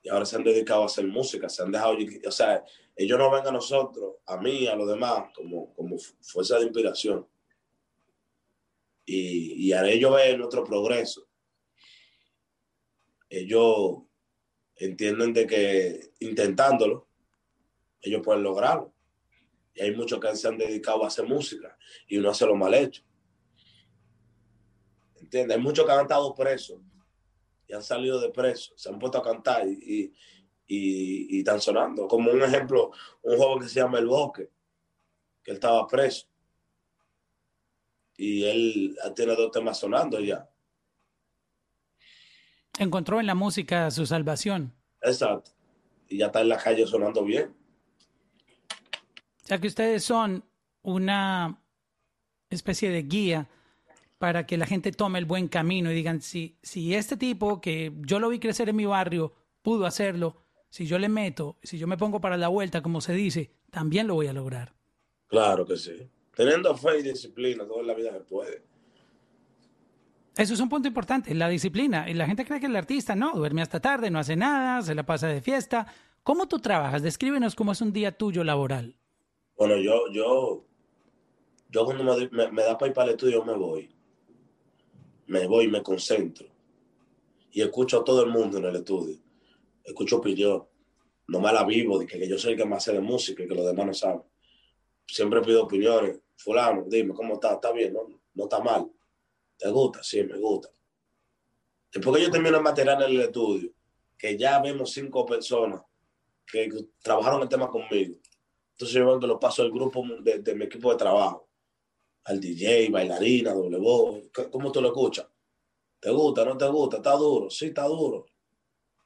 y 0.03 0.09
ahora 0.09 0.25
se 0.25 0.37
han 0.37 0.45
dedicado 0.45 0.83
a 0.83 0.87
hacer 0.87 1.07
música, 1.07 1.49
se 1.49 1.63
han 1.63 1.71
dejado, 1.71 1.97
o 2.27 2.31
sea, 2.31 2.65
ellos 2.97 3.19
no 3.19 3.31
ven 3.31 3.47
a 3.47 3.51
nosotros, 3.51 4.17
a 4.27 4.37
mí, 4.37 4.67
a 4.67 4.77
los 4.77 4.89
demás, 4.89 5.25
como, 5.35 5.75
como 5.75 5.97
fuerza 6.21 6.59
de 6.59 6.65
inspiración. 6.65 7.27
Y, 9.05 9.67
y 9.69 9.73
a 9.73 9.85
ellos 9.87 10.15
ven 10.15 10.39
nuestro 10.39 10.65
progreso. 10.65 11.29
Ellos 13.29 14.03
entienden 14.77 15.33
de 15.33 15.47
que 15.47 16.13
intentándolo, 16.21 17.09
ellos 18.01 18.23
pueden 18.23 18.43
lograrlo. 18.43 18.93
Y 19.75 19.83
hay 19.83 19.95
muchos 19.95 20.21
que 20.21 20.37
se 20.37 20.47
han 20.47 20.59
dedicado 20.59 21.05
a 21.05 21.09
hacer 21.09 21.27
música 21.27 21.77
y 22.07 22.19
uno 22.19 22.31
hace 22.31 22.47
lo 22.47 22.55
mal 22.55 22.75
hecho. 22.75 23.03
¿Entiendes? 25.17 25.57
Hay 25.57 25.63
muchos 25.63 25.85
que 25.85 25.93
han 25.93 26.03
estado 26.03 26.35
presos 26.35 26.81
y 27.67 27.73
han 27.73 27.83
salido 27.83 28.21
de 28.21 28.31
preso, 28.31 28.73
se 28.77 28.89
han 28.89 28.99
puesto 28.99 29.19
a 29.19 29.23
cantar 29.23 29.67
y, 29.67 30.13
están 30.69 31.61
sonando. 31.61 32.09
Como 32.09 32.31
un 32.31 32.43
ejemplo, 32.43 32.91
un 33.23 33.37
joven 33.37 33.63
que 33.63 33.69
se 33.69 33.81
llama 33.81 33.99
El 33.99 34.07
Bosque, 34.07 34.51
que 35.43 35.51
él 35.51 35.57
estaba 35.57 35.87
preso. 35.87 36.27
Y 38.17 38.45
él 38.45 38.97
tiene 39.15 39.35
dos 39.35 39.51
temas 39.51 39.79
sonando 39.79 40.21
ya. 40.21 40.49
Encontró 42.79 43.21
en 43.21 43.27
la 43.27 43.35
música 43.35 43.91
su 43.91 44.07
salvación. 44.07 44.73
Exacto. 45.01 45.53
Y 46.09 46.19
ya 46.19 46.27
está 46.27 46.41
en 46.41 46.49
la 46.49 46.59
calle 46.59 46.87
sonando 46.87 47.25
bien. 47.25 47.55
O 49.43 49.47
sea 49.47 49.59
que 49.59 49.67
ustedes 49.67 50.03
son 50.05 50.45
una 50.83 51.61
especie 52.51 52.91
de 52.91 53.03
guía 53.03 53.49
para 54.19 54.47
que 54.47 54.57
la 54.57 54.67
gente 54.67 54.93
tome 54.93 55.19
el 55.19 55.25
buen 55.27 55.49
camino 55.49 55.91
y 55.91 55.95
digan, 55.95 56.23
si, 56.23 56.57
si 56.63 56.95
este 56.95 57.17
tipo 57.17 57.61
que 57.61 57.93
yo 58.07 58.19
lo 58.19 58.29
vi 58.29 58.39
crecer 58.39 58.69
en 58.69 58.77
mi 58.77 58.87
barrio 58.87 59.35
pudo 59.63 59.87
hacerlo, 59.87 60.44
si 60.75 60.87
yo 60.87 60.99
le 60.99 61.09
meto, 61.09 61.57
si 61.63 61.79
yo 61.79 61.87
me 61.87 61.97
pongo 61.97 62.21
para 62.21 62.37
la 62.37 62.49
vuelta, 62.49 62.83
como 62.83 63.01
se 63.01 63.13
dice, 63.13 63.53
también 63.71 64.09
lo 64.09 64.15
voy 64.15 64.27
a 64.27 64.33
lograr. 64.33 64.75
Claro 65.29 65.65
que 65.65 65.77
sí. 65.77 66.11
Teniendo 66.35 66.77
fe 66.77 66.99
y 66.99 67.03
disciplina, 67.05 67.65
toda 67.65 67.85
la 67.85 67.95
vida 67.95 68.11
se 68.11 68.19
puede. 68.25 68.65
Eso 70.37 70.53
es 70.53 70.59
un 70.59 70.69
punto 70.69 70.89
importante, 70.89 71.33
la 71.33 71.49
disciplina. 71.49 72.11
Y 72.11 72.15
la 72.15 72.27
gente 72.27 72.45
cree 72.45 72.59
que 72.59 72.67
el 72.67 72.75
artista 72.75 73.15
no, 73.15 73.37
duerme 73.37 73.63
hasta 73.63 73.79
tarde, 73.79 74.11
no 74.11 74.19
hace 74.19 74.35
nada, 74.35 74.83
se 74.83 74.97
la 74.97 75.07
pasa 75.07 75.29
de 75.29 75.41
fiesta. 75.41 75.87
¿Cómo 76.25 76.49
tú 76.49 76.59
trabajas? 76.59 77.05
Descríbenos 77.05 77.55
cómo 77.55 77.71
es 77.71 77.81
un 77.81 77.93
día 77.93 78.11
tuyo 78.11 78.43
laboral. 78.43 78.97
Bueno, 79.57 79.77
yo, 79.77 80.11
yo, 80.11 80.65
yo 81.71 81.85
cuando 81.85 82.03
me, 82.03 82.51
me, 82.51 82.63
da 82.65 82.77
para 82.77 82.89
ir 82.89 82.95
para 82.95 83.11
el 83.11 83.15
estudio, 83.15 83.45
me 83.45 83.55
voy. 83.55 83.95
Me 85.29 85.47
voy, 85.47 85.69
me 85.69 85.85
concentro. 85.85 86.49
Y 87.53 87.63
escucho 87.63 88.01
a 88.01 88.05
todo 88.05 88.25
el 88.25 88.31
mundo 88.33 88.59
en 88.59 88.65
el 88.65 88.75
estudio. 88.75 89.23
Escucho 89.85 90.17
opinión. 90.17 90.67
No 91.29 91.41
me 91.41 91.53
la 91.53 91.65
vivo 91.65 91.99
de 91.99 92.07
que, 92.07 92.29
yo 92.29 92.39
soy 92.39 92.53
el 92.53 92.59
que 92.59 92.65
más 92.65 92.85
sé 92.85 92.93
de 92.93 93.01
música 93.01 93.43
y 93.43 93.49
que 93.49 93.55
los 93.55 93.67
demás 93.67 93.87
no 93.87 93.95
saben. 93.95 94.23
Siempre 95.07 95.41
pido 95.43 95.65
opiniones. 95.65 96.19
Fulano, 96.37 96.85
dime, 96.89 97.15
¿cómo 97.15 97.35
está? 97.35 97.55
¿Está 97.55 97.73
bien? 97.73 97.93
¿No, 97.93 98.09
no 98.35 98.45
está 98.45 98.61
mal? 98.61 98.91
¿Te 99.57 99.71
gusta? 99.71 100.03
Sí, 100.03 100.23
me 100.25 100.39
gusta. 100.39 100.69
Después 101.93 102.17
que 102.17 102.25
yo 102.25 102.31
termino 102.31 102.57
el 102.57 102.63
material 102.63 103.03
en 103.03 103.11
el 103.11 103.21
estudio, 103.21 103.71
que 104.19 104.37
ya 104.37 104.61
vemos 104.61 104.91
cinco 104.91 105.25
personas 105.25 105.83
que 106.45 106.69
trabajaron 107.03 107.43
el 107.43 107.49
tema 107.49 107.69
conmigo. 107.69 108.17
Entonces 108.73 108.95
yo 108.95 109.17
lo 109.17 109.39
paso 109.39 109.63
al 109.63 109.71
grupo 109.71 110.05
de, 110.21 110.41
de, 110.41 110.55
mi 110.55 110.65
equipo 110.65 110.91
de 110.91 110.97
trabajo, 110.97 111.49
al 112.25 112.41
DJ, 112.41 112.91
bailarina, 112.91 113.53
doble 113.53 113.79
voz. 113.79 114.25
¿Cómo 114.51 114.73
tú 114.73 114.81
lo 114.81 114.89
escuchas? 114.89 115.29
¿Te 116.01 116.11
gusta? 116.11 116.45
¿No 116.45 116.57
te 116.57 116.67
gusta? 116.67 116.97
¿Está 116.97 117.13
duro? 117.13 117.49
Sí, 117.49 117.67
está 117.67 117.85
duro. 117.85 118.27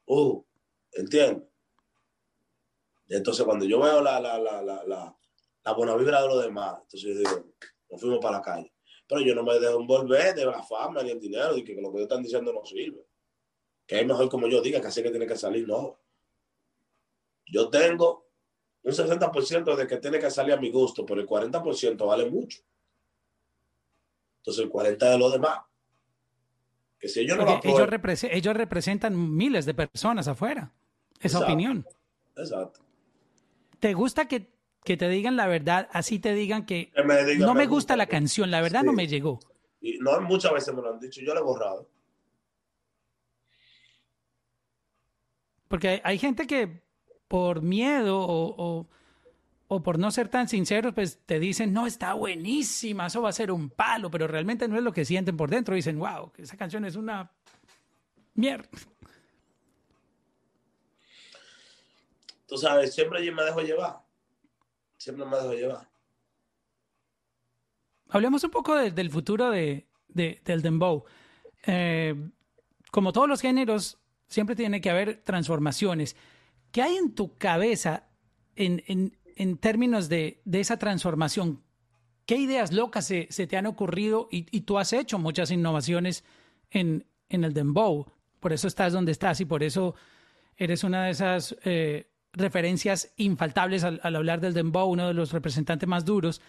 Uh, 0.06 0.42
¿entiendes? 0.92 1.48
Entonces 3.08 3.44
cuando 3.44 3.64
yo 3.64 3.80
veo 3.80 4.02
la, 4.02 4.20
la, 4.20 4.38
la, 4.38 4.62
la, 4.62 4.84
la, 4.84 5.72
buena 5.72 5.94
vibra 5.96 6.22
de 6.22 6.28
los 6.28 6.42
demás, 6.42 6.78
entonces 6.82 7.02
yo 7.02 7.14
digo, 7.18 7.54
nos 7.90 8.00
fuimos 8.00 8.18
para 8.20 8.38
la 8.38 8.42
calle. 8.42 8.72
Pero 9.06 9.22
yo 9.22 9.34
no 9.34 9.42
me 9.42 9.58
dejo 9.58 9.80
envolver 9.80 10.34
de 10.34 10.44
la 10.44 10.62
fama 10.62 11.02
ni 11.02 11.10
el 11.10 11.20
dinero, 11.20 11.56
y 11.56 11.64
que 11.64 11.74
lo 11.74 11.90
que 11.90 11.98
ellos 11.98 12.02
están 12.02 12.22
diciendo 12.22 12.52
no 12.52 12.64
sirve. 12.64 13.06
Que 13.86 14.00
es 14.00 14.06
mejor 14.06 14.28
como 14.28 14.46
yo 14.46 14.60
diga, 14.60 14.80
que 14.80 14.88
así 14.88 15.02
que 15.02 15.10
tiene 15.10 15.26
que 15.26 15.36
salir, 15.36 15.66
no. 15.66 15.98
Yo 17.46 17.70
tengo 17.70 18.28
un 18.82 18.92
60% 18.92 19.76
de 19.76 19.86
que 19.86 19.96
tiene 19.96 20.18
que 20.18 20.30
salir 20.30 20.52
a 20.52 20.60
mi 20.60 20.70
gusto, 20.70 21.06
pero 21.06 21.20
el 21.20 21.26
40% 21.26 22.06
vale 22.06 22.28
mucho. 22.28 22.60
Entonces 24.38 24.64
el 24.64 24.70
40% 24.70 25.10
de 25.10 25.18
los 25.18 25.32
demás. 25.32 25.60
Que 26.98 27.08
si 27.08 27.20
ellos, 27.20 27.38
no 27.38 27.60
ellos, 27.62 28.56
representan 28.56 29.36
miles 29.36 29.66
de 29.66 29.74
personas 29.74 30.26
afuera. 30.26 30.74
Esa 31.20 31.40
opinión. 31.40 31.86
Exacto. 32.36 32.80
¿Te 33.80 33.94
gusta 33.94 34.26
que, 34.26 34.50
te 34.84 35.08
digan 35.08 35.36
la 35.36 35.46
verdad? 35.46 35.88
Así 35.92 36.18
te 36.18 36.34
digan 36.34 36.66
que, 36.66 36.92
no 37.38 37.54
me, 37.54 37.66
gusta, 37.66 37.96
la 37.96 38.06
canción, 38.06 38.50
la 38.50 38.60
verdad 38.60 38.82
no 38.82 38.92
me 38.92 39.06
llegó. 39.06 39.38
Y 39.80 39.98
no 39.98 40.20
muchas 40.22 40.52
veces 40.52 40.74
me 40.74 40.82
lo 40.82 40.92
han 40.92 40.98
dicho, 40.98 41.20
yo 41.20 41.34
lo 41.34 41.40
he 41.40 41.44
borrado. 41.44 41.88
Porque 45.68 46.00
hay, 46.02 46.18
gente 46.18 46.46
que 46.46 46.82
por 47.28 47.60
miedo 47.60 48.18
o, 48.18 48.86
por 49.82 49.98
no 49.98 50.10
ser 50.10 50.28
tan 50.28 50.48
sinceros, 50.48 50.94
pues 50.94 51.20
te 51.26 51.38
dicen, 51.38 51.72
no, 51.72 51.86
está 51.86 52.14
buenísima, 52.14 53.06
eso 53.06 53.20
va 53.20 53.28
a 53.28 53.32
ser 53.32 53.52
un 53.52 53.68
palo, 53.68 54.10
pero 54.10 54.26
realmente 54.26 54.66
no 54.66 54.76
es 54.76 54.82
lo 54.82 54.92
que 54.92 55.04
sienten 55.04 55.36
por 55.36 55.50
dentro. 55.50 55.74
Dicen, 55.74 55.98
wow, 55.98 56.32
esa 56.38 56.56
canción 56.56 56.84
es 56.86 56.96
una 56.96 57.30
mierda. 58.34 58.68
Tú 62.48 62.56
sabes, 62.56 62.94
siempre 62.94 63.24
yo 63.24 63.34
me 63.34 63.44
dejo 63.44 63.60
llevar. 63.60 64.00
Siempre 64.96 65.26
me 65.26 65.36
dejo 65.36 65.52
llevar. 65.52 65.86
Hablemos 68.08 68.42
un 68.42 68.50
poco 68.50 68.74
del 68.74 69.10
futuro 69.10 69.50
de, 69.50 69.86
del 70.08 70.62
dembow. 70.62 71.04
Eh, 71.66 72.14
como 72.90 73.12
todos 73.12 73.28
los 73.28 73.42
géneros, 73.42 73.98
siempre 74.28 74.56
tiene 74.56 74.80
que 74.80 74.88
haber 74.88 75.22
transformaciones. 75.22 76.16
¿Qué 76.72 76.80
hay 76.80 76.96
en 76.96 77.14
tu 77.14 77.36
cabeza 77.36 78.08
en, 78.56 79.12
términos 79.60 80.08
de, 80.08 80.40
esa 80.50 80.78
transformación? 80.78 81.62
¿Qué 82.24 82.36
ideas 82.36 82.72
locas 82.72 83.06
se, 83.06 83.26
te 83.26 83.56
han 83.58 83.66
ocurrido? 83.66 84.28
Y, 84.30 84.62
tú 84.62 84.78
has 84.78 84.94
hecho 84.94 85.18
muchas 85.18 85.50
innovaciones 85.50 86.24
en, 86.70 87.04
el 87.28 87.52
dembow. 87.52 88.06
Por 88.40 88.54
eso 88.54 88.68
estás 88.68 88.94
donde 88.94 89.12
estás 89.12 89.38
y 89.42 89.44
por 89.44 89.62
eso 89.62 89.94
eres 90.56 90.82
una 90.82 91.04
de 91.04 91.10
esas 91.10 91.54
eh, 91.64 92.08
referencias 92.32 93.12
infaltables 93.16 93.84
al, 93.84 94.00
hablar 94.02 94.40
del 94.40 94.54
dembow, 94.54 94.88
uno 94.88 95.08
de 95.08 95.14
los 95.14 95.32
representantes 95.32 95.88
más 95.88 96.04
duros. 96.04 96.40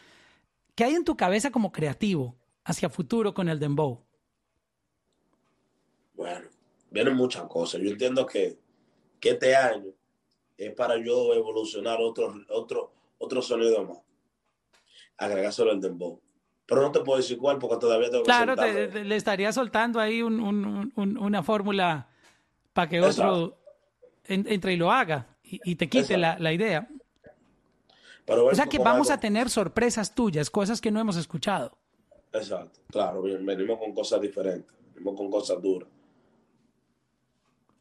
¿Qué 0.76 0.84
hay 0.84 0.96
en 0.96 1.06
tu 1.06 1.16
cabeza 1.18 1.52
como 1.52 1.72
creativo 1.72 2.36
hacia 2.64 2.90
futuro 2.90 3.34
con 3.34 3.50
el 3.50 3.60
dembow? 3.60 4.04
Bueno, 6.14 6.48
vienen 6.92 7.16
muchas 7.16 7.44
cosas. 7.44 7.82
Yo 7.82 7.90
entiendo 7.90 8.26
que, 8.26 8.58
que 9.20 9.32
este 9.32 9.56
año 9.56 9.92
es 10.58 10.74
para 10.74 10.98
yo 10.98 11.34
evolucionar 11.34 12.00
otro, 12.02 12.34
otro, 12.50 12.92
otro 13.18 13.42
sonido 13.42 13.84
más. 13.86 13.98
Agregárselo 15.18 15.72
al 15.72 15.82
dembow. 15.82 16.22
Pero 16.66 16.82
no 16.82 16.92
te 16.92 17.00
puedo 17.00 17.18
decir 17.18 17.38
cuál 17.38 17.58
porque 17.58 17.78
todavía 17.78 18.12
tengo 18.12 18.24
claro, 18.24 18.56
que 18.56 18.90
Claro, 18.90 19.04
le 19.04 19.16
estaría 19.16 19.52
soltando 19.52 20.00
ahí 20.00 20.22
una 20.22 21.44
fórmula 21.44 22.08
para 22.74 22.88
que 22.88 23.02
otro 23.02 23.58
entre 24.26 24.74
y 24.74 24.78
lo 24.78 24.92
haga 24.92 25.28
y, 25.52 25.76
te 25.76 25.90
quite 25.90 26.18
la, 26.18 26.54
idea. 26.54 26.88
o 28.28 28.56
sea 28.56 28.68
que 28.68 28.78
vamos 28.78 29.10
a 29.10 29.20
tener 29.20 29.50
sorpresas 29.50 30.14
tuyas, 30.14 30.50
cosas 30.50 30.80
que 30.80 30.92
no 30.92 31.00
hemos 31.00 31.18
escuchado. 31.18 31.78
Exacto, 32.32 32.80
claro, 32.92 33.24
venimos 33.24 33.80
con 33.80 33.94
cosas 33.94 34.22
diferentes, 34.22 34.72
venimos 34.94 35.16
con 35.16 35.32
cosas 35.32 35.62
duras. 35.62 35.90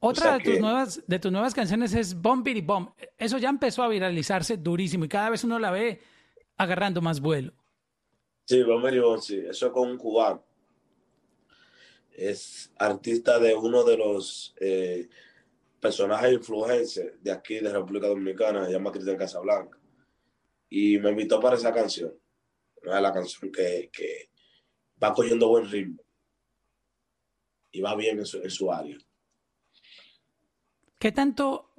Otra 0.00 0.38
de, 0.38 0.44
tus 0.44 0.60
nuevas, 0.60 1.02
de 1.06 1.18
tus 1.18 1.32
nuevas 1.32 1.54
canciones 1.54 1.92
es 1.92 2.14
Bomb 2.14 2.44
Bitty 2.44 2.60
Bomb. 2.60 2.90
Eso 3.18 3.36
ya 3.38 3.48
empezó 3.48 3.82
a 3.82 3.88
viralizarse 3.88 4.56
durísimo 4.56 5.04
y 5.04 5.08
cada 5.08 5.30
vez 5.30 5.42
uno 5.42 5.58
la 5.58 5.72
ve 5.72 6.00
agarrando 6.56 7.00
más 7.00 7.20
vuelo. 7.20 7.52
Sí, 8.44 8.62
Bomb 8.62 8.84
Bitty 8.84 9.00
Bomb, 9.00 9.20
sí. 9.20 9.38
Eso 9.38 9.66
es 9.66 9.72
con 9.72 9.90
un 9.90 9.98
cubano. 9.98 10.42
Es 12.12 12.70
artista 12.78 13.38
de 13.38 13.54
uno 13.54 13.82
de 13.82 13.96
los 13.96 14.54
eh, 14.60 15.08
personaje 15.80 16.32
influencer 16.32 17.18
de 17.20 17.30
aquí, 17.30 17.60
de 17.60 17.72
República 17.72 18.08
Dominicana, 18.08 18.66
se 18.66 18.72
llama 18.72 18.92
Cristian 18.92 19.16
Casablanca. 19.16 19.78
Y 20.68 20.98
me 20.98 21.10
invitó 21.10 21.40
para 21.40 21.56
esa 21.56 21.72
canción. 21.72 22.12
La 22.82 23.12
canción 23.12 23.50
que, 23.50 23.90
va 25.02 25.12
cogiendo 25.12 25.48
buen 25.48 25.70
ritmo. 25.70 26.02
Y 27.70 27.80
va 27.80 27.94
bien 27.94 28.18
en 28.18 28.26
su, 28.26 28.72
área. 28.72 28.96
¿Qué 30.98 31.12
tanto 31.12 31.70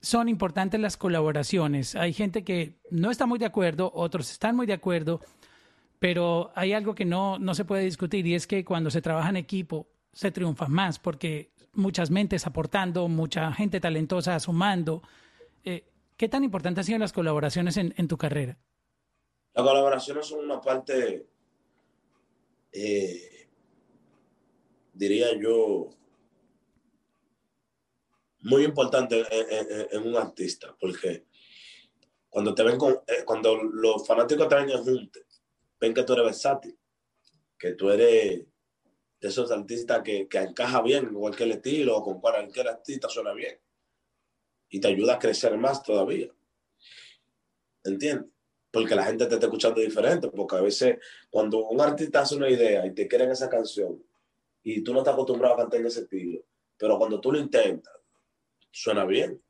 son 0.00 0.28
importantes 0.28 0.80
las 0.80 0.96
colaboraciones? 0.96 1.94
Hay 1.94 2.12
gente 2.12 2.44
que 2.44 2.80
no 2.90 3.10
está 3.10 3.26
muy 3.26 3.38
de 3.38 3.46
acuerdo, 3.46 3.90
otros 3.94 4.30
están 4.30 4.56
muy 4.56 4.66
de 4.66 4.72
acuerdo, 4.74 5.20
pero 5.98 6.50
hay 6.54 6.72
algo 6.72 6.94
que 6.94 7.04
no, 7.04 7.38
no 7.38 7.54
se 7.54 7.64
puede 7.64 7.84
discutir 7.84 8.26
y 8.26 8.34
es 8.34 8.46
que 8.46 8.64
cuando 8.64 8.90
se 8.90 9.02
trabaja 9.02 9.30
en 9.30 9.36
equipo 9.36 9.88
se 10.12 10.30
triunfa 10.30 10.66
más 10.66 10.98
porque 10.98 11.52
muchas 11.78 12.10
mentes 12.10 12.46
aportando, 12.46 13.08
mucha 13.08 13.52
gente 13.52 13.80
talentosa 13.80 14.38
sumando. 14.40 15.02
Eh, 15.64 15.84
¿Qué 16.16 16.28
tan 16.28 16.44
importante 16.44 16.80
han 16.80 16.84
sido 16.84 16.98
las 16.98 17.12
colaboraciones 17.12 17.76
en, 17.76 18.08
tu 18.08 18.18
carrera? 18.18 18.58
Las 19.54 19.64
colaboraciones 19.64 20.26
son 20.26 20.44
una 20.44 20.60
parte, 20.60 21.26
eh, 22.72 23.48
diría 24.92 25.28
yo, 25.40 25.90
muy 28.40 28.64
importante 28.64 29.24
en, 29.90 30.06
un 30.06 30.16
artista, 30.16 30.76
porque 30.80 31.26
cuando 32.28 32.54
te 32.54 32.62
ven 32.64 32.78
con, 32.78 32.94
eh, 33.06 33.24
cuando 33.24 33.56
los 33.62 34.06
fanáticos 34.06 34.48
te 34.48 34.54
ven 34.56 34.70
juntos, 34.70 35.22
ven 35.80 35.94
que 35.94 36.02
tú 36.02 36.14
eres 36.14 36.24
versátil, 36.24 36.76
que 37.56 37.72
tú 37.74 37.90
eres 37.90 38.47
de 39.20 39.28
esos 39.28 39.50
artistas 39.50 40.02
que, 40.02 40.28
que 40.28 40.38
encaja 40.38 40.80
bien 40.82 41.06
en 41.08 41.14
cualquier 41.14 41.50
estilo 41.50 41.96
o 41.96 42.02
con 42.02 42.20
cualquier 42.20 42.68
artista 42.68 43.08
suena 43.08 43.32
bien. 43.32 43.58
Y 44.70 44.80
te 44.80 44.88
ayuda 44.88 45.14
a 45.14 45.18
crecer 45.18 45.56
más 45.56 45.82
todavía. 45.82 46.28
¿Entiendes? 47.84 48.30
Porque 48.70 48.94
la 48.94 49.04
gente 49.04 49.26
te 49.26 49.34
está 49.34 49.46
escuchando 49.46 49.80
diferente, 49.80 50.28
porque 50.28 50.56
a 50.56 50.60
veces 50.60 50.98
cuando 51.30 51.66
un 51.68 51.80
artista 51.80 52.20
hace 52.20 52.36
una 52.36 52.50
idea 52.50 52.86
y 52.86 52.94
te 52.94 53.08
quiere 53.08 53.24
en 53.24 53.30
esa 53.30 53.48
canción 53.48 54.02
y 54.62 54.82
tú 54.82 54.92
no 54.92 55.00
estás 55.00 55.14
acostumbrado 55.14 55.54
a 55.54 55.58
cantar 55.58 55.80
en 55.80 55.86
ese 55.86 56.00
estilo, 56.00 56.44
pero 56.76 56.98
cuando 56.98 57.18
tú 57.20 57.32
lo 57.32 57.38
intentas, 57.38 57.94
suena 58.70 59.04
bien. 59.06 59.40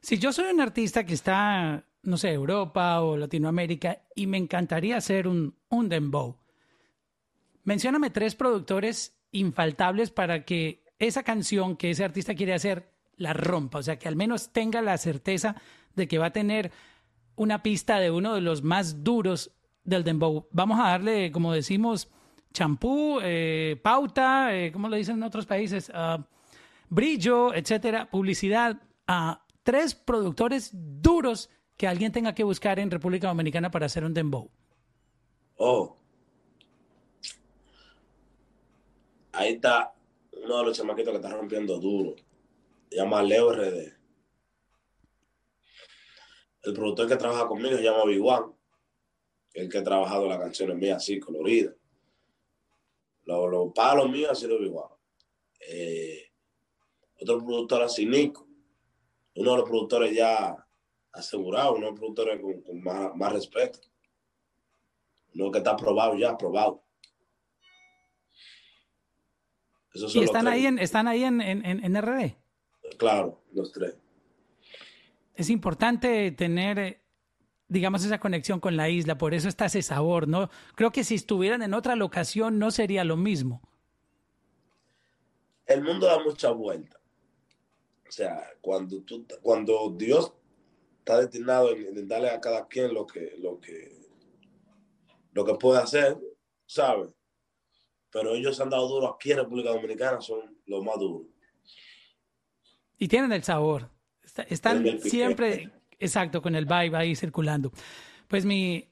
Si 0.00 0.18
yo 0.18 0.32
soy 0.32 0.46
un 0.52 0.60
artista 0.60 1.04
que 1.04 1.14
está, 1.14 1.84
no 2.02 2.16
sé, 2.16 2.30
Europa 2.30 3.02
o 3.02 3.16
Latinoamérica 3.16 4.04
y 4.14 4.28
me 4.28 4.38
encantaría 4.38 4.96
hacer 4.96 5.26
un, 5.26 5.56
un 5.68 5.88
dembow, 5.88 6.36
Mencióname 7.66 8.10
tres 8.10 8.36
productores 8.36 9.18
infaltables 9.32 10.12
para 10.12 10.44
que 10.44 10.84
esa 11.00 11.24
canción 11.24 11.76
que 11.76 11.90
ese 11.90 12.04
artista 12.04 12.36
quiere 12.36 12.54
hacer 12.54 12.92
la 13.16 13.32
rompa, 13.32 13.78
o 13.78 13.82
sea, 13.82 13.98
que 13.98 14.06
al 14.06 14.14
menos 14.14 14.52
tenga 14.52 14.80
la 14.82 14.96
certeza 14.98 15.56
de 15.96 16.06
que 16.06 16.18
va 16.18 16.26
a 16.26 16.32
tener 16.32 16.70
una 17.34 17.64
pista 17.64 17.98
de 17.98 18.12
uno 18.12 18.34
de 18.34 18.40
los 18.40 18.62
más 18.62 19.02
duros 19.02 19.50
del 19.82 20.04
dembow. 20.04 20.46
Vamos 20.52 20.78
a 20.78 20.90
darle, 20.90 21.32
como 21.32 21.52
decimos, 21.52 22.08
champú, 22.52 23.18
eh, 23.20 23.80
pauta, 23.82 24.56
eh, 24.56 24.70
¿cómo 24.70 24.88
lo 24.88 24.94
dicen 24.94 25.16
en 25.16 25.24
otros 25.24 25.44
países? 25.44 25.90
Ah, 25.92 26.24
brillo, 26.88 27.52
etcétera, 27.52 28.08
publicidad 28.08 28.80
a 29.08 29.44
tres 29.64 29.96
productores 29.96 30.70
duros 30.72 31.50
que 31.76 31.88
alguien 31.88 32.12
tenga 32.12 32.32
que 32.32 32.44
buscar 32.44 32.78
en 32.78 32.92
República 32.92 33.26
Dominicana 33.26 33.72
para 33.72 33.86
hacer 33.86 34.04
un 34.04 34.14
dembow. 34.14 34.52
Oh, 35.56 35.96
ahí 39.36 39.54
está 39.54 39.94
uno 40.32 40.58
de 40.58 40.64
los 40.64 40.76
chamaquitos 40.76 41.12
que 41.12 41.16
está 41.16 41.30
rompiendo 41.30 41.78
duro. 41.78 42.16
Se 42.90 42.96
llama 42.96 43.22
Leo 43.22 43.52
RD. 43.52 43.92
El 46.62 46.72
productor 46.74 47.08
que 47.08 47.16
trabaja 47.16 47.46
conmigo 47.46 47.76
se 47.76 47.82
llama 47.82 48.04
Biguan, 48.04 48.52
el 49.54 49.68
que 49.68 49.78
ha 49.78 49.84
trabajado 49.84 50.26
las 50.26 50.38
canciones 50.38 50.76
mías 50.76 50.96
así, 50.96 51.20
coloridas. 51.20 51.74
Los, 53.24 53.50
los 53.50 53.72
palos 53.72 54.10
míos 54.10 54.30
ha 54.30 54.34
sido 54.34 54.58
Biguan. 54.58 54.90
Eh, 55.68 56.30
otro 57.20 57.44
productor 57.44 57.82
así, 57.82 58.06
Nico, 58.06 58.46
uno 59.34 59.52
de 59.52 59.56
los 59.58 59.68
productores 59.68 60.14
ya 60.14 60.56
asegurados, 61.12 61.76
uno 61.76 61.86
de 61.86 61.90
los 61.92 61.98
productores 61.98 62.40
con, 62.40 62.82
más, 62.82 63.32
respeto, 63.32 63.80
uno 65.34 65.50
que 65.50 65.58
está 65.58 65.76
probado 65.76 66.16
ya, 66.16 66.36
probado. 66.36 66.82
¿Y 69.94 70.22
están 70.22 70.46
ahí, 70.46 70.66
en, 70.66 70.78
están 70.78 71.08
ahí 71.08 71.24
en, 71.24 71.40
en, 71.40 71.64
en 71.64 72.02
RD? 72.02 72.34
Claro, 72.98 73.40
los 73.52 73.72
tres. 73.72 73.94
Es 75.34 75.50
importante 75.50 76.30
tener 76.32 76.78
eh, 76.78 77.00
digamos, 77.68 78.04
esa 78.04 78.18
conexión 78.18 78.60
con 78.60 78.76
la 78.76 78.88
isla, 78.88 79.18
por 79.18 79.34
eso 79.34 79.48
está 79.48 79.66
ese 79.66 79.82
sabor, 79.82 80.28
¿no? 80.28 80.50
Creo 80.74 80.92
que 80.92 81.04
si 81.04 81.14
estuvieran 81.14 81.62
en 81.62 81.74
otra 81.74 81.96
locación 81.96 82.58
no 82.58 82.70
sería 82.70 83.04
lo 83.04 83.16
mismo. 83.16 83.62
El 85.66 85.82
mundo 85.82 86.06
da 86.06 86.22
mucha 86.22 86.50
vuelta. 86.50 87.00
O 88.08 88.12
sea, 88.12 88.40
cuando, 88.60 89.02
tú, 89.02 89.26
cuando 89.42 89.90
Dios 89.96 90.32
está 90.98 91.18
destinado 91.18 91.74
en, 91.74 92.06
darle 92.06 92.30
a 92.30 92.40
cada 92.40 92.66
quien 92.68 92.94
lo 92.94 93.04
que, 93.06 93.34
lo 93.38 93.60
que, 93.60 93.96
lo 95.32 95.44
que 95.44 95.54
puede 95.54 95.80
hacer, 95.80 96.16
¿sabes? 96.66 97.08
Pero 98.10 98.34
ellos 98.34 98.60
han 98.60 98.70
dado 98.70 98.88
duro 98.88 99.08
aquí 99.08 99.32
en 99.32 99.38
República 99.38 99.70
Dominicana, 99.70 100.20
son 100.20 100.58
los 100.66 100.84
más 100.84 100.98
duros. 100.98 101.26
Y 102.98 103.08
tienen 103.08 103.32
el 103.32 103.42
sabor. 103.42 103.90
Están 104.48 105.00
siempre 105.00 105.70
Exacto, 105.98 106.42
con 106.42 106.54
el 106.54 106.66
vibe 106.66 106.96
ahí 106.96 107.16
circulando. 107.16 107.72
Pues 108.28 108.44
mi, 108.44 108.88